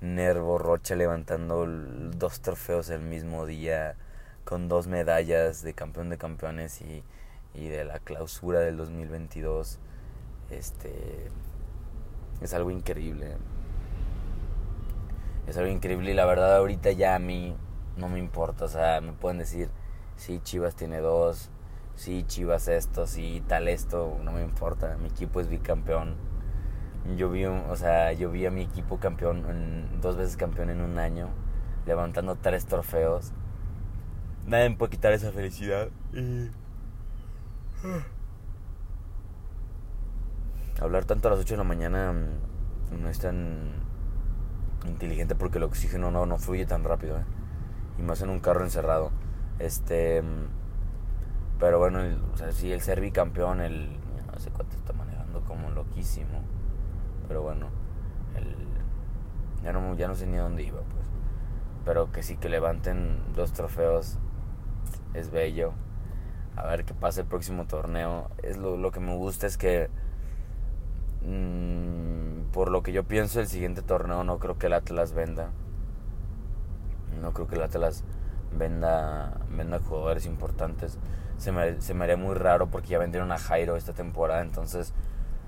Nervo 0.00 0.58
Rocha 0.58 0.94
levantando 0.94 1.66
dos 1.66 2.40
trofeos 2.40 2.90
el 2.90 3.02
mismo 3.02 3.46
día 3.46 3.96
con 4.44 4.68
dos 4.68 4.86
medallas 4.86 5.62
de 5.62 5.74
campeón 5.74 6.10
de 6.10 6.18
campeones 6.18 6.80
y, 6.80 7.02
y 7.54 7.68
de 7.68 7.84
la 7.84 7.98
clausura 7.98 8.60
del 8.60 8.76
2022. 8.76 9.78
Este 10.50 11.30
es 12.40 12.54
algo 12.54 12.70
increíble. 12.70 13.36
Es 15.46 15.56
algo 15.56 15.70
increíble 15.70 16.10
y 16.10 16.14
la 16.14 16.26
verdad 16.26 16.56
ahorita 16.56 16.92
ya 16.92 17.14
a 17.14 17.18
mí 17.18 17.54
no 17.96 18.08
me 18.08 18.18
importa, 18.18 18.64
o 18.64 18.68
sea, 18.68 19.00
me 19.00 19.12
pueden 19.12 19.38
decir, 19.38 19.68
sí, 20.16 20.40
Chivas 20.42 20.74
tiene 20.74 20.98
dos, 20.98 21.50
sí, 21.96 22.24
Chivas 22.26 22.68
esto, 22.68 23.06
sí, 23.06 23.42
tal 23.46 23.68
esto, 23.68 24.18
no 24.22 24.32
me 24.32 24.42
importa, 24.42 24.96
mi 24.98 25.08
equipo 25.08 25.40
es 25.40 25.48
bicampeón. 25.48 26.16
Yo 27.16 27.28
vi, 27.30 27.44
o 27.44 27.76
sea, 27.76 28.12
yo 28.12 28.30
vi 28.30 28.46
a 28.46 28.50
mi 28.50 28.62
equipo 28.62 28.98
campeón, 28.98 30.00
dos 30.00 30.16
veces 30.16 30.36
campeón 30.38 30.70
en 30.70 30.80
un 30.80 30.98
año, 30.98 31.28
levantando 31.86 32.36
tres 32.36 32.64
trofeos. 32.64 33.32
Nadie 34.46 34.68
me 34.68 34.76
puede 34.76 34.90
quitar 34.90 35.12
esa 35.12 35.32
felicidad. 35.32 35.88
Hablar 40.80 41.06
tanto 41.06 41.28
a 41.28 41.30
las 41.30 41.40
8 41.40 41.54
de 41.54 41.58
la 41.58 41.64
mañana 41.64 42.12
mm, 42.12 43.02
no 43.02 43.08
es 43.08 43.18
tan 43.18 43.72
inteligente 44.86 45.34
porque 45.34 45.58
el 45.58 45.64
oxígeno 45.64 46.10
no, 46.10 46.26
no 46.26 46.36
fluye 46.36 46.66
tan 46.66 46.84
rápido. 46.84 47.18
¿eh? 47.18 47.24
Y 47.98 48.02
más 48.02 48.20
en 48.20 48.28
un 48.28 48.40
carro 48.40 48.64
encerrado. 48.64 49.12
Este. 49.58 50.20
Mm, 50.20 50.48
pero 51.58 51.78
bueno, 51.78 52.00
el, 52.00 52.20
o 52.34 52.36
sea, 52.36 52.52
sí, 52.52 52.70
el 52.70 52.82
ser 52.82 53.00
bicampeón, 53.00 53.60
el. 53.60 53.98
No 54.30 54.38
sé 54.38 54.50
cuánto 54.50 54.76
está 54.76 54.92
manejando 54.92 55.42
como 55.44 55.70
loquísimo. 55.70 56.42
Pero 57.28 57.40
bueno, 57.40 57.68
el, 58.36 58.56
ya, 59.62 59.72
no, 59.72 59.94
ya 59.94 60.08
no 60.08 60.14
sé 60.14 60.26
ni 60.26 60.36
a 60.36 60.42
dónde 60.42 60.64
iba, 60.64 60.80
pues. 60.80 61.06
Pero 61.86 62.12
que 62.12 62.22
sí 62.22 62.36
que 62.36 62.48
levanten 62.50 63.32
dos 63.34 63.52
trofeos 63.52 64.18
es 65.14 65.30
bello. 65.30 65.72
A 66.56 66.66
ver 66.66 66.84
qué 66.84 66.94
pasa 66.94 67.22
el 67.22 67.26
próximo 67.26 67.66
torneo. 67.66 68.30
Es 68.42 68.56
lo, 68.56 68.76
lo 68.76 68.90
que 68.90 69.00
me 69.00 69.16
gusta 69.16 69.46
es 69.46 69.56
que. 69.56 69.88
Mmm, 71.22 72.52
por 72.52 72.70
lo 72.70 72.82
que 72.82 72.92
yo 72.92 73.04
pienso, 73.04 73.40
el 73.40 73.48
siguiente 73.48 73.82
torneo 73.82 74.22
no 74.24 74.38
creo 74.38 74.58
que 74.58 74.66
el 74.66 74.74
Atlas 74.74 75.12
venda. 75.12 75.50
No 77.20 77.32
creo 77.32 77.48
que 77.48 77.56
el 77.56 77.62
Atlas 77.62 78.04
venda, 78.56 79.40
venda 79.50 79.80
jugadores 79.80 80.26
importantes. 80.26 80.98
Se 81.38 81.50
me, 81.50 81.80
se 81.80 81.94
me 81.94 82.04
haría 82.04 82.16
muy 82.16 82.34
raro 82.34 82.70
porque 82.70 82.88
ya 82.88 82.98
vendieron 82.98 83.32
a 83.32 83.38
Jairo 83.38 83.76
esta 83.76 83.92
temporada. 83.92 84.42
Entonces 84.42 84.92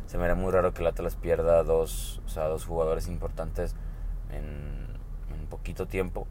se 0.06 0.18
me 0.18 0.24
haría 0.24 0.36
muy 0.36 0.50
raro 0.50 0.72
que 0.72 0.82
el 0.82 0.88
Atlas 0.88 1.16
pierda 1.16 1.62
dos, 1.62 2.22
o 2.26 2.28
sea, 2.28 2.44
dos 2.44 2.64
jugadores 2.64 3.08
importantes 3.08 3.76
en, 4.30 4.86
en 5.36 5.46
poquito 5.46 5.86
tiempo. 5.86 6.26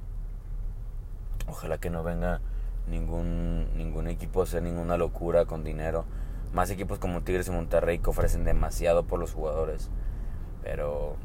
Ojalá 1.48 1.78
que 1.78 1.90
no 1.90 2.04
venga 2.04 2.42
ningún, 2.88 3.68
ningún 3.76 4.08
equipo 4.08 4.44
hacer 4.44 4.64
ninguna 4.64 4.98
locura 4.98 5.46
con 5.46 5.64
dinero. 5.64 6.06
Más 6.54 6.70
equipos 6.70 7.00
como 7.00 7.22
Tigres 7.22 7.48
y 7.48 7.52
Monterrey 7.52 8.00
que 8.00 8.10
ofrecen 8.10 8.46
demasiado 8.46 9.04
por 9.04 9.20
los 9.20 9.34
jugadores. 9.34 9.90
Pero, 10.64 11.16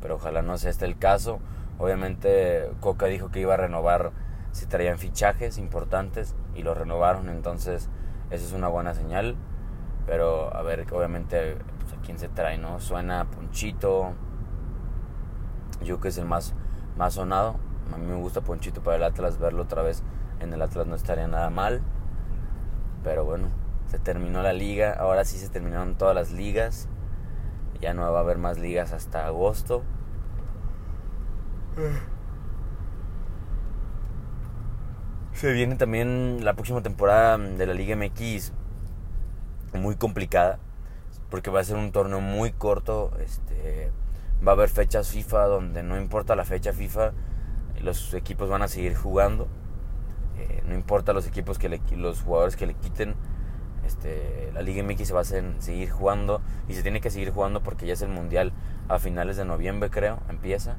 pero 0.00 0.16
ojalá 0.16 0.42
no 0.42 0.56
sea 0.58 0.70
este 0.70 0.84
el 0.84 0.98
caso. 0.98 1.40
Obviamente 1.78 2.70
Coca 2.80 3.06
dijo 3.06 3.30
que 3.30 3.40
iba 3.40 3.54
a 3.54 3.58
renovar 3.58 4.12
si 4.52 4.66
traían 4.66 4.98
fichajes 4.98 5.58
importantes 5.58 6.34
y 6.54 6.62
lo 6.62 6.74
renovaron. 6.74 7.28
Entonces 7.28 7.88
eso 8.30 8.46
es 8.46 8.52
una 8.52 8.68
buena 8.68 8.94
señal. 8.94 9.36
Pero 10.06 10.54
a 10.54 10.62
ver, 10.62 10.86
obviamente 10.92 11.56
pues, 11.80 11.92
a 11.92 11.96
quién 12.00 12.18
se 12.18 12.28
trae, 12.28 12.58
¿no? 12.58 12.80
Suena 12.80 13.26
Ponchito. 13.30 14.12
Yo 15.82 16.00
que 16.00 16.08
es 16.08 16.18
el 16.18 16.24
más, 16.24 16.54
más 16.96 17.14
sonado. 17.14 17.56
A 17.92 17.98
mí 17.98 18.06
me 18.06 18.16
gusta 18.16 18.42
Ponchito 18.42 18.82
para 18.82 18.96
el 18.96 19.02
Atlas 19.02 19.38
verlo 19.38 19.62
otra 19.62 19.82
vez 19.82 20.02
en 20.40 20.52
el 20.52 20.62
Atlas 20.62 20.86
no 20.86 20.94
estaría 20.94 21.26
nada 21.28 21.50
mal. 21.50 21.80
Pero 23.04 23.24
bueno, 23.24 23.48
se 23.86 23.98
terminó 23.98 24.42
la 24.42 24.52
liga. 24.52 24.92
Ahora 24.92 25.24
sí 25.24 25.38
se 25.38 25.48
terminaron 25.48 25.96
todas 25.96 26.14
las 26.14 26.32
ligas. 26.32 26.88
Ya 27.80 27.94
no 27.94 28.10
va 28.12 28.18
a 28.18 28.22
haber 28.22 28.38
más 28.38 28.58
ligas 28.58 28.92
hasta 28.92 29.26
agosto. 29.26 29.82
Se 35.32 35.52
viene 35.52 35.76
también 35.76 36.44
la 36.44 36.54
próxima 36.54 36.82
temporada 36.82 37.38
de 37.38 37.66
la 37.66 37.74
Liga 37.74 37.94
MX 37.94 38.52
muy 39.74 39.94
complicada 39.94 40.58
porque 41.30 41.50
va 41.50 41.60
a 41.60 41.64
ser 41.64 41.76
un 41.76 41.92
torneo 41.92 42.20
muy 42.20 42.52
corto. 42.52 43.12
Este, 43.20 43.92
va 44.46 44.52
a 44.52 44.54
haber 44.54 44.68
fechas 44.68 45.10
FIFA 45.10 45.46
donde 45.46 45.82
no 45.82 45.96
importa 45.96 46.36
la 46.36 46.44
fecha 46.44 46.72
FIFA, 46.72 47.12
los 47.80 48.14
equipos 48.14 48.48
van 48.48 48.62
a 48.62 48.68
seguir 48.68 48.94
jugando. 48.94 49.48
Eh, 50.38 50.62
no 50.66 50.74
importa 50.74 51.12
los 51.12 51.26
equipos 51.26 51.58
que 51.58 51.80
los 51.96 52.22
jugadores 52.22 52.56
que 52.56 52.66
le 52.66 52.74
quiten, 52.74 53.14
este, 53.84 54.50
la 54.52 54.62
Liga 54.62 54.82
MX 54.82 55.08
se 55.08 55.14
va 55.14 55.20
a 55.20 55.24
seguir 55.24 55.90
jugando 55.90 56.40
y 56.68 56.74
se 56.74 56.82
tiene 56.82 57.00
que 57.00 57.10
seguir 57.10 57.32
jugando 57.32 57.62
porque 57.62 57.86
ya 57.86 57.94
es 57.94 58.02
el 58.02 58.10
mundial 58.10 58.52
a 58.88 58.98
finales 58.98 59.36
de 59.36 59.44
noviembre 59.44 59.90
creo, 59.90 60.18
empieza. 60.28 60.76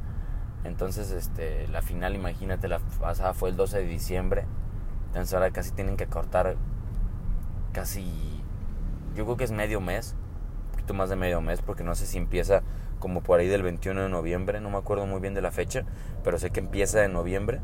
Entonces, 0.64 1.12
este, 1.12 1.68
la 1.70 1.82
final, 1.82 2.16
imagínate, 2.16 2.68
la 2.68 2.80
pasada 3.00 3.34
fue 3.34 3.50
el 3.50 3.56
12 3.56 3.80
de 3.80 3.86
diciembre. 3.86 4.46
Entonces 5.08 5.34
ahora 5.34 5.52
casi 5.52 5.72
tienen 5.72 5.98
que 5.98 6.06
cortar 6.06 6.56
casi, 7.74 8.44
yo 9.16 9.26
creo 9.26 9.38
que 9.38 9.44
es 9.44 9.52
medio 9.52 9.82
mes, 9.82 10.16
un 10.66 10.72
poquito 10.72 10.94
más 10.94 11.10
de 11.10 11.16
medio 11.16 11.42
mes, 11.42 11.62
porque 11.62 11.84
no 11.84 11.96
sé 11.96 12.06
si 12.06 12.18
empieza 12.18 12.62
como 13.00 13.22
por 13.22 13.40
ahí 13.40 13.48
del 13.48 13.64
21 13.64 14.02
de 14.04 14.10
noviembre, 14.10 14.62
no 14.62 14.70
me 14.70 14.78
acuerdo 14.78 15.06
muy 15.06 15.20
bien 15.20 15.34
de 15.34 15.42
la 15.42 15.52
fecha, 15.52 15.86
pero 16.24 16.38
sé 16.38 16.52
que 16.52 16.60
empieza 16.60 17.04
en 17.04 17.14
noviembre. 17.14 17.60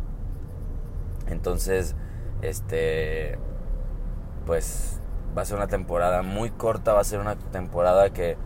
Entonces, 1.28 1.96
este, 2.42 3.38
pues 4.46 5.00
va 5.38 5.42
a 5.42 5.46
ser 5.46 5.58
una 5.58 5.68
temporada 5.68 6.22
muy 6.22 6.50
corta, 6.52 6.94
va 6.94 7.02
a 7.02 7.04
ser 7.04 7.20
una 7.20 7.36
temporada 7.36 8.12
que 8.12 8.38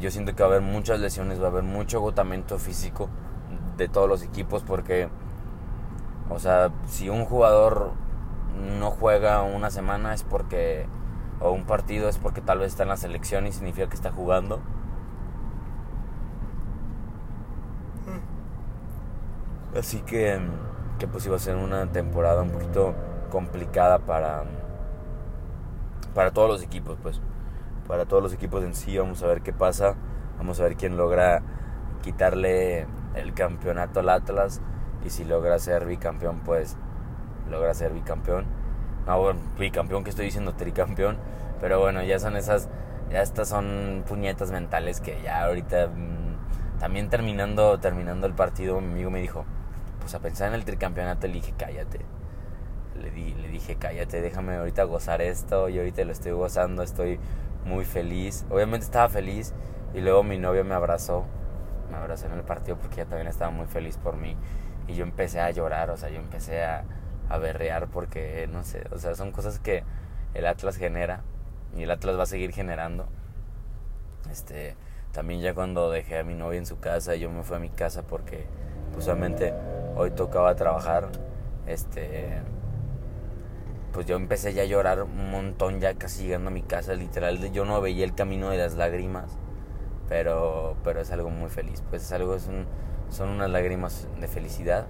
yo 0.00 0.10
siento 0.10 0.34
que 0.34 0.42
va 0.42 0.48
a 0.48 0.52
haber 0.52 0.62
muchas 0.62 1.00
lesiones, 1.00 1.40
va 1.40 1.46
a 1.46 1.50
haber 1.50 1.62
mucho 1.62 1.98
agotamiento 1.98 2.58
físico 2.58 3.08
de 3.76 3.88
todos 3.88 4.08
los 4.08 4.22
equipos 4.22 4.62
porque, 4.62 5.08
o 6.28 6.38
sea, 6.38 6.70
si 6.86 7.08
un 7.08 7.24
jugador 7.24 7.92
no 8.78 8.90
juega 8.90 9.42
una 9.42 9.70
semana 9.70 10.14
es 10.14 10.22
porque, 10.22 10.86
o 11.40 11.52
un 11.52 11.64
partido 11.64 12.08
es 12.08 12.18
porque 12.18 12.40
tal 12.40 12.58
vez 12.58 12.68
está 12.68 12.82
en 12.82 12.90
la 12.90 12.96
selección 12.96 13.46
y 13.46 13.52
significa 13.52 13.88
que 13.88 13.96
está 13.96 14.10
jugando. 14.12 14.60
Así 19.76 20.00
que 20.00 20.40
que 21.00 21.08
pues 21.08 21.26
iba 21.26 21.34
a 21.34 21.40
ser 21.40 21.56
una 21.56 21.86
temporada 21.86 22.42
un 22.42 22.50
poquito 22.50 22.94
complicada 23.30 23.98
para 24.00 24.44
para 26.14 26.30
todos 26.30 26.48
los 26.48 26.62
equipos 26.62 26.98
pues. 27.02 27.20
Para 27.88 28.04
todos 28.04 28.22
los 28.22 28.32
equipos 28.32 28.62
en 28.62 28.74
sí 28.74 28.96
vamos 28.96 29.22
a 29.22 29.26
ver 29.26 29.40
qué 29.40 29.52
pasa. 29.52 29.96
Vamos 30.38 30.60
a 30.60 30.64
ver 30.64 30.76
quién 30.76 30.96
logra 30.96 31.42
quitarle 32.02 32.86
el 33.14 33.34
campeonato 33.34 34.00
al 34.00 34.10
Atlas. 34.10 34.60
Y 35.04 35.10
si 35.10 35.24
logra 35.24 35.58
ser 35.58 35.86
bicampeón 35.86 36.40
pues 36.40 36.76
logra 37.48 37.72
ser 37.74 37.92
bicampeón. 37.92 38.44
No 39.06 39.18
bueno, 39.18 39.40
bicampeón 39.58 40.04
que 40.04 40.10
estoy 40.10 40.26
diciendo 40.26 40.54
tricampeón. 40.54 41.16
Pero 41.60 41.80
bueno 41.80 42.02
ya 42.02 42.18
son 42.18 42.36
esas 42.36 42.68
ya 43.10 43.22
estas 43.22 43.48
son 43.48 44.04
puñetas 44.06 44.52
mentales 44.52 45.00
que 45.00 45.20
ya 45.22 45.44
ahorita 45.44 45.88
mm, 45.88 46.78
también 46.78 47.08
terminando 47.08 47.80
terminando 47.80 48.26
el 48.26 48.34
partido 48.34 48.80
mi 48.80 48.92
amigo 48.92 49.10
me 49.10 49.20
dijo 49.20 49.44
pues 50.00 50.14
a 50.14 50.20
pensar 50.20 50.48
en 50.48 50.54
el 50.54 50.64
tricampeonato 50.64 51.26
le 51.26 51.34
dije, 51.34 51.54
cállate. 51.56 52.00
Le, 53.00 53.10
di, 53.10 53.34
le 53.34 53.48
dije, 53.48 53.76
cállate, 53.76 54.20
déjame 54.20 54.56
ahorita 54.56 54.84
gozar 54.84 55.22
esto. 55.22 55.68
Yo 55.68 55.80
ahorita 55.80 56.04
lo 56.04 56.12
estoy 56.12 56.32
gozando, 56.32 56.82
estoy 56.82 57.18
muy 57.64 57.84
feliz. 57.84 58.44
Obviamente 58.50 58.84
estaba 58.84 59.08
feliz 59.08 59.54
y 59.94 60.00
luego 60.00 60.22
mi 60.22 60.38
novio 60.38 60.64
me 60.64 60.74
abrazó. 60.74 61.24
Me 61.90 61.96
abrazó 61.96 62.26
en 62.26 62.32
el 62.32 62.42
partido 62.42 62.76
porque 62.76 63.00
ella 63.00 63.08
también 63.08 63.28
estaba 63.28 63.50
muy 63.50 63.66
feliz 63.66 63.96
por 63.96 64.16
mí. 64.16 64.36
Y 64.86 64.94
yo 64.94 65.04
empecé 65.04 65.40
a 65.40 65.50
llorar, 65.50 65.90
o 65.90 65.96
sea, 65.96 66.08
yo 66.08 66.18
empecé 66.18 66.64
a, 66.64 66.84
a 67.28 67.38
berrear 67.38 67.88
porque, 67.88 68.48
no 68.50 68.64
sé, 68.64 68.84
o 68.90 68.98
sea, 68.98 69.14
son 69.14 69.30
cosas 69.30 69.58
que 69.60 69.84
el 70.34 70.46
Atlas 70.46 70.76
genera 70.76 71.22
y 71.76 71.84
el 71.84 71.90
Atlas 71.90 72.18
va 72.18 72.24
a 72.24 72.26
seguir 72.26 72.52
generando. 72.52 73.06
Este, 74.30 74.76
también 75.12 75.40
ya 75.40 75.54
cuando 75.54 75.90
dejé 75.90 76.18
a 76.18 76.24
mi 76.24 76.34
novia 76.34 76.58
en 76.58 76.66
su 76.66 76.78
casa, 76.78 77.14
yo 77.16 77.30
me 77.30 77.42
fui 77.42 77.56
a 77.56 77.60
mi 77.60 77.68
casa 77.68 78.02
porque 78.02 78.46
justamente 78.94 79.54
hoy 79.96 80.10
tocaba 80.10 80.54
trabajar, 80.54 81.08
este, 81.66 82.42
pues 83.92 84.06
yo 84.06 84.16
empecé 84.16 84.52
ya 84.52 84.62
a 84.62 84.66
llorar 84.66 85.02
un 85.02 85.30
montón 85.30 85.80
ya 85.80 85.94
casi 85.94 86.24
llegando 86.24 86.48
a 86.48 86.52
mi 86.52 86.62
casa, 86.62 86.94
literal, 86.94 87.52
yo 87.52 87.64
no 87.64 87.80
veía 87.80 88.04
el 88.04 88.14
camino 88.14 88.50
de 88.50 88.58
las 88.58 88.74
lágrimas, 88.74 89.38
pero, 90.08 90.76
pero 90.84 91.00
es 91.00 91.10
algo 91.10 91.30
muy 91.30 91.50
feliz, 91.50 91.82
pues 91.90 92.02
es 92.02 92.12
algo, 92.12 92.36
son 92.38 93.28
unas 93.28 93.50
lágrimas 93.50 94.08
de 94.20 94.28
felicidad 94.28 94.86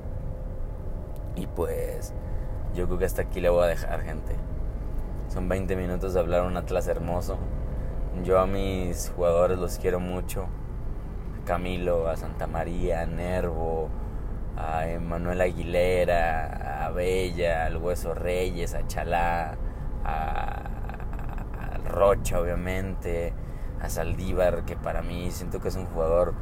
y 1.37 1.47
pues 1.47 2.13
yo 2.75 2.87
creo 2.87 2.99
que 2.99 3.05
hasta 3.05 3.23
aquí 3.23 3.41
le 3.41 3.49
voy 3.49 3.65
a 3.65 3.67
dejar 3.67 4.03
gente. 4.03 4.35
Son 5.29 5.49
20 5.49 5.77
minutos 5.77 6.15
de 6.15 6.21
hablar 6.21 6.43
un 6.43 6.57
Atlas 6.57 6.89
hermoso. 6.89 7.39
Yo 8.25 8.41
a 8.41 8.47
mis 8.47 9.13
jugadores 9.15 9.59
los 9.59 9.79
quiero 9.79 10.01
mucho. 10.01 10.47
A 11.41 11.45
Camilo, 11.45 12.09
a 12.09 12.17
Santa 12.17 12.47
María, 12.47 13.03
a 13.03 13.07
Nervo, 13.07 13.89
a 14.57 14.89
Emanuel 14.89 15.41
Aguilera, 15.41 16.87
a 16.87 16.91
Bella, 16.91 17.67
al 17.67 17.77
Hueso 17.77 18.15
Reyes, 18.15 18.75
a 18.75 18.87
Chalá, 18.87 19.57
a, 20.05 20.67
Rocha 21.87 22.41
obviamente, 22.41 23.33
a 23.81 23.89
Saldívar, 23.89 24.65
que 24.65 24.77
para 24.77 25.03
mí 25.03 25.31
siento 25.31 25.61
que 25.61 25.69
es 25.69 25.77
un 25.77 25.87
jugador 25.87 26.35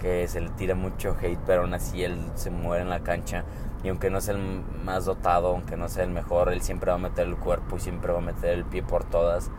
que 0.00 0.26
se 0.28 0.40
le 0.40 0.48
tira 0.50 0.74
mucho 0.74 1.16
hate, 1.20 1.38
pero 1.46 1.62
aún 1.62 1.74
así 1.74 2.02
él 2.02 2.18
se 2.34 2.50
muere 2.50 2.82
en 2.82 2.90
la 2.90 3.00
cancha. 3.00 3.44
Y 3.82 3.90
aunque 3.90 4.08
no 4.08 4.20
sea 4.20 4.34
el 4.34 4.64
más 4.84 5.04
dotado, 5.04 5.48
aunque 5.48 5.76
no 5.76 5.88
sea 5.88 6.04
el 6.04 6.10
mejor, 6.10 6.52
él 6.52 6.62
siempre 6.62 6.90
va 6.90 6.96
a 6.96 7.00
meter 7.00 7.26
el 7.26 7.36
cuerpo 7.36 7.76
y 7.76 7.80
siempre 7.80 8.12
va 8.12 8.18
a 8.18 8.22
meter 8.22 8.54
el 8.54 8.64
pie 8.64 8.82
por 8.82 9.04
todas. 9.04 9.50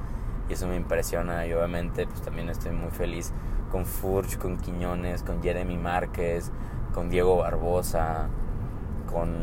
Y 0.49 0.53
eso 0.53 0.67
me 0.67 0.75
impresiona. 0.75 1.45
Y 1.45 1.53
obviamente 1.53 2.07
pues 2.07 2.21
también 2.23 2.49
estoy 2.49 2.71
muy 2.71 2.89
feliz 2.89 3.31
con 3.71 3.85
Furch, 3.85 4.37
con 4.37 4.57
Quiñones, 4.57 5.21
con 5.21 5.43
Jeremy 5.43 5.77
Márquez, 5.77 6.51
con 6.95 7.09
Diego 7.09 7.37
Barbosa, 7.37 8.29
con, 9.11 9.35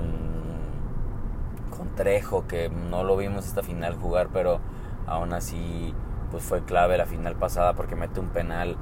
con 1.77 1.95
Trejo, 1.95 2.47
que 2.49 2.71
no 2.71 3.05
lo 3.05 3.19
vimos 3.19 3.47
esta 3.47 3.63
final 3.63 3.95
jugar, 3.95 4.31
pero 4.33 4.59
aún 5.07 5.35
así 5.35 5.95
pues 6.31 6.43
fue 6.43 6.65
clave 6.65 6.97
la 6.97 7.05
final 7.05 7.37
pasada 7.37 7.75
porque 7.75 7.95
mete 7.95 8.21
un 8.21 8.29
penal 8.29 8.77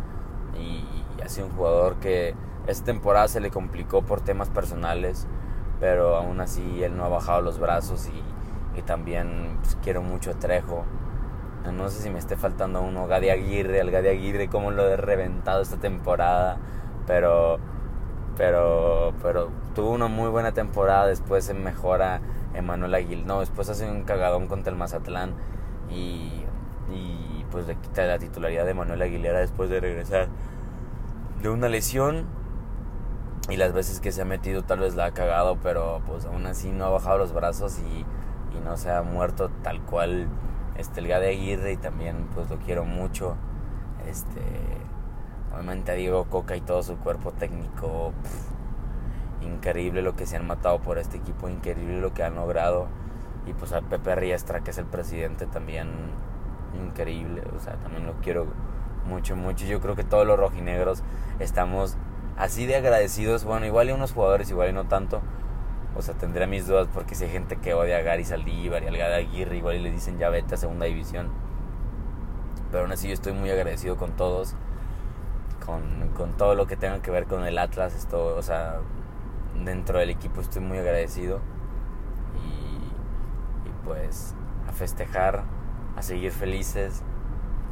y, 0.56 0.84
sido 1.26 1.46
un 1.46 1.52
jugador 1.52 1.96
que 1.96 2.34
esta 2.66 2.86
temporada 2.86 3.28
se 3.28 3.40
le 3.40 3.50
complicó 3.50 4.02
por 4.02 4.20
temas 4.20 4.48
personales, 4.48 5.28
pero 5.78 6.16
aún 6.16 6.40
así 6.40 6.82
él 6.82 6.96
no 6.96 7.04
ha 7.04 7.08
bajado 7.08 7.40
los 7.40 7.60
brazos 7.60 8.08
y, 8.08 8.78
y 8.78 8.82
también 8.82 9.58
pues, 9.62 9.76
quiero 9.82 10.02
mucho 10.02 10.34
Trejo. 10.36 10.84
No 11.72 11.88
sé 11.88 12.02
si 12.02 12.10
me 12.10 12.18
esté 12.18 12.36
faltando 12.36 12.80
uno, 12.82 13.06
Gadi 13.06 13.28
Aguirre, 13.28 13.80
al 13.80 13.92
Gadi 13.92 14.08
Aguirre, 14.08 14.48
como 14.48 14.72
lo 14.72 14.88
he 14.88 14.96
reventado 14.96 15.62
esta 15.62 15.76
temporada, 15.76 16.58
pero, 17.06 17.58
pero, 18.40 19.12
pero 19.22 19.50
tuvo 19.74 19.90
una 19.90 20.08
muy 20.08 20.30
buena 20.30 20.52
temporada, 20.52 21.06
después 21.06 21.44
se 21.44 21.52
mejora 21.52 22.22
Emanuel 22.54 22.94
Aguirre, 22.94 23.22
no, 23.26 23.40
después 23.40 23.68
hace 23.68 23.86
un 23.86 24.04
cagadón 24.04 24.46
contra 24.46 24.72
el 24.72 24.78
Mazatlán 24.78 25.34
y, 25.90 26.46
y 26.90 27.44
pues 27.50 27.66
le 27.66 27.76
quita 27.76 28.06
la 28.06 28.18
titularidad 28.18 28.64
de 28.64 28.72
Manuel 28.72 29.02
Aguilera 29.02 29.40
después 29.40 29.68
de 29.68 29.80
regresar 29.80 30.28
de 31.42 31.50
una 31.50 31.68
lesión 31.68 32.24
y 33.50 33.58
las 33.58 33.74
veces 33.74 34.00
que 34.00 34.10
se 34.10 34.22
ha 34.22 34.24
metido 34.24 34.62
tal 34.62 34.78
vez 34.78 34.94
la 34.94 35.04
ha 35.04 35.10
cagado, 35.12 35.58
pero 35.62 36.00
pues 36.06 36.24
aún 36.24 36.46
así 36.46 36.70
no 36.72 36.86
ha 36.86 36.88
bajado 36.88 37.18
los 37.18 37.34
brazos 37.34 37.78
y, 37.80 38.06
y 38.56 38.60
no 38.64 38.78
se 38.78 38.90
ha 38.90 39.02
muerto 39.02 39.50
tal 39.62 39.82
cual 39.82 40.28
este, 40.78 41.00
el 41.00 41.08
Gade 41.08 41.28
Aguirre 41.28 41.72
y 41.72 41.76
también 41.76 42.26
pues 42.34 42.48
lo 42.48 42.56
quiero 42.56 42.86
mucho. 42.86 43.36
Este, 44.08 44.40
obviamente 45.52 45.92
a 45.92 45.94
Diego 45.94 46.24
Coca 46.24 46.56
y 46.56 46.60
todo 46.60 46.82
su 46.82 46.96
cuerpo 46.96 47.32
técnico. 47.32 48.12
increíble 49.42 50.02
lo 50.02 50.16
que 50.16 50.26
se 50.26 50.36
han 50.36 50.46
matado 50.46 50.80
por 50.80 50.98
este 50.98 51.16
equipo, 51.16 51.48
increíble 51.48 52.00
lo 52.00 52.12
que 52.12 52.22
han 52.22 52.34
logrado. 52.34 52.88
Y 53.46 53.52
pues 53.54 53.72
a 53.72 53.80
Pepe 53.80 54.14
Riestra, 54.14 54.60
que 54.60 54.70
es 54.70 54.78
el 54.78 54.86
presidente, 54.86 55.46
también 55.46 55.88
increíble. 56.74 57.42
O 57.56 57.60
sea, 57.60 57.74
también 57.74 58.06
lo 58.06 58.14
quiero 58.20 58.46
mucho, 59.06 59.36
mucho. 59.36 59.64
Yo 59.66 59.80
creo 59.80 59.96
que 59.96 60.04
todos 60.04 60.26
los 60.26 60.38
rojinegros 60.38 61.02
estamos 61.38 61.96
así 62.36 62.66
de 62.66 62.76
agradecidos. 62.76 63.44
Bueno, 63.44 63.66
igual 63.66 63.88
y 63.88 63.92
unos 63.92 64.12
jugadores, 64.12 64.50
igual 64.50 64.70
y 64.70 64.72
no 64.72 64.86
tanto 64.86 65.22
o 65.96 66.02
sea, 66.02 66.14
tendré 66.14 66.46
mis 66.46 66.66
dudas 66.66 66.88
porque 66.92 67.14
si 67.14 67.24
hay 67.24 67.30
gente 67.30 67.56
que 67.56 67.74
odia 67.74 67.98
a 67.98 68.02
Gary 68.02 68.24
Saldívar 68.24 68.82
y 68.82 68.86
al 68.86 68.96
Gada 68.96 69.16
Aguirre, 69.16 69.56
igual 69.56 69.76
y 69.76 69.80
le 69.80 69.90
dicen 69.90 70.18
ya 70.18 70.28
vete 70.28 70.54
a 70.54 70.58
segunda 70.58 70.86
división. 70.86 71.28
Pero 72.70 72.84
aún 72.84 72.92
así 72.92 73.08
yo 73.08 73.14
estoy 73.14 73.32
muy 73.32 73.50
agradecido 73.50 73.96
con 73.96 74.12
todos, 74.12 74.54
con, 75.64 76.10
con 76.16 76.32
todo 76.36 76.54
lo 76.54 76.66
que 76.66 76.76
tenga 76.76 77.00
que 77.02 77.10
ver 77.10 77.26
con 77.26 77.44
el 77.44 77.58
Atlas. 77.58 77.94
Esto, 77.94 78.36
o 78.36 78.42
sea, 78.42 78.80
dentro 79.64 79.98
del 79.98 80.10
equipo 80.10 80.40
estoy 80.40 80.62
muy 80.62 80.78
agradecido. 80.78 81.40
Y, 82.36 83.84
pues 83.84 84.34
a 84.68 84.72
festejar, 84.72 85.44
a 85.96 86.02
seguir 86.02 86.32
felices. 86.32 87.02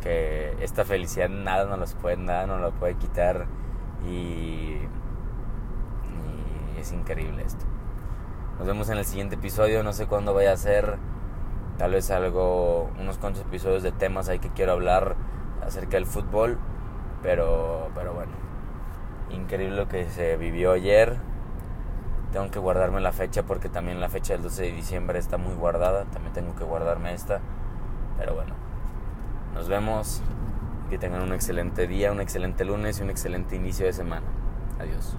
Que 0.00 0.56
esta 0.62 0.84
felicidad 0.84 1.28
nada 1.28 1.66
nos 1.66 1.78
los 1.78 1.94
puede, 1.94 2.16
nada 2.16 2.46
nos 2.46 2.60
lo 2.60 2.72
puede 2.72 2.94
quitar. 2.94 3.46
y, 4.06 4.78
y 6.76 6.80
es 6.80 6.92
increíble 6.92 7.42
esto. 7.44 7.64
Nos 8.58 8.66
vemos 8.66 8.88
en 8.90 8.98
el 8.98 9.04
siguiente 9.04 9.36
episodio. 9.36 9.82
No 9.82 9.92
sé 9.92 10.06
cuándo 10.06 10.34
vaya 10.34 10.52
a 10.52 10.56
ser. 10.56 10.98
Tal 11.78 11.92
vez 11.92 12.10
algo, 12.10 12.90
unos 12.98 13.18
cuantos 13.18 13.42
episodios 13.42 13.84
de 13.84 13.92
temas 13.92 14.28
ahí 14.28 14.40
que 14.40 14.50
quiero 14.50 14.72
hablar 14.72 15.14
acerca 15.64 15.92
del 15.92 16.06
fútbol. 16.06 16.58
Pero, 17.22 17.90
pero 17.94 18.14
bueno, 18.14 18.32
increíble 19.30 19.76
lo 19.76 19.88
que 19.88 20.08
se 20.08 20.36
vivió 20.36 20.72
ayer. 20.72 21.16
Tengo 22.32 22.50
que 22.50 22.58
guardarme 22.58 23.00
la 23.00 23.12
fecha 23.12 23.42
porque 23.44 23.68
también 23.68 24.00
la 24.00 24.08
fecha 24.08 24.34
del 24.34 24.42
12 24.42 24.62
de 24.62 24.72
diciembre 24.72 25.18
está 25.18 25.38
muy 25.38 25.54
guardada. 25.54 26.04
También 26.04 26.32
tengo 26.32 26.54
que 26.54 26.64
guardarme 26.64 27.14
esta. 27.14 27.40
Pero 28.18 28.34
bueno, 28.34 28.54
nos 29.54 29.68
vemos. 29.68 30.22
Que 30.90 30.96
tengan 30.96 31.20
un 31.20 31.34
excelente 31.34 31.86
día, 31.86 32.12
un 32.12 32.20
excelente 32.20 32.64
lunes 32.64 32.98
y 32.98 33.02
un 33.02 33.10
excelente 33.10 33.56
inicio 33.56 33.84
de 33.84 33.92
semana. 33.92 34.26
Adiós. 34.78 35.18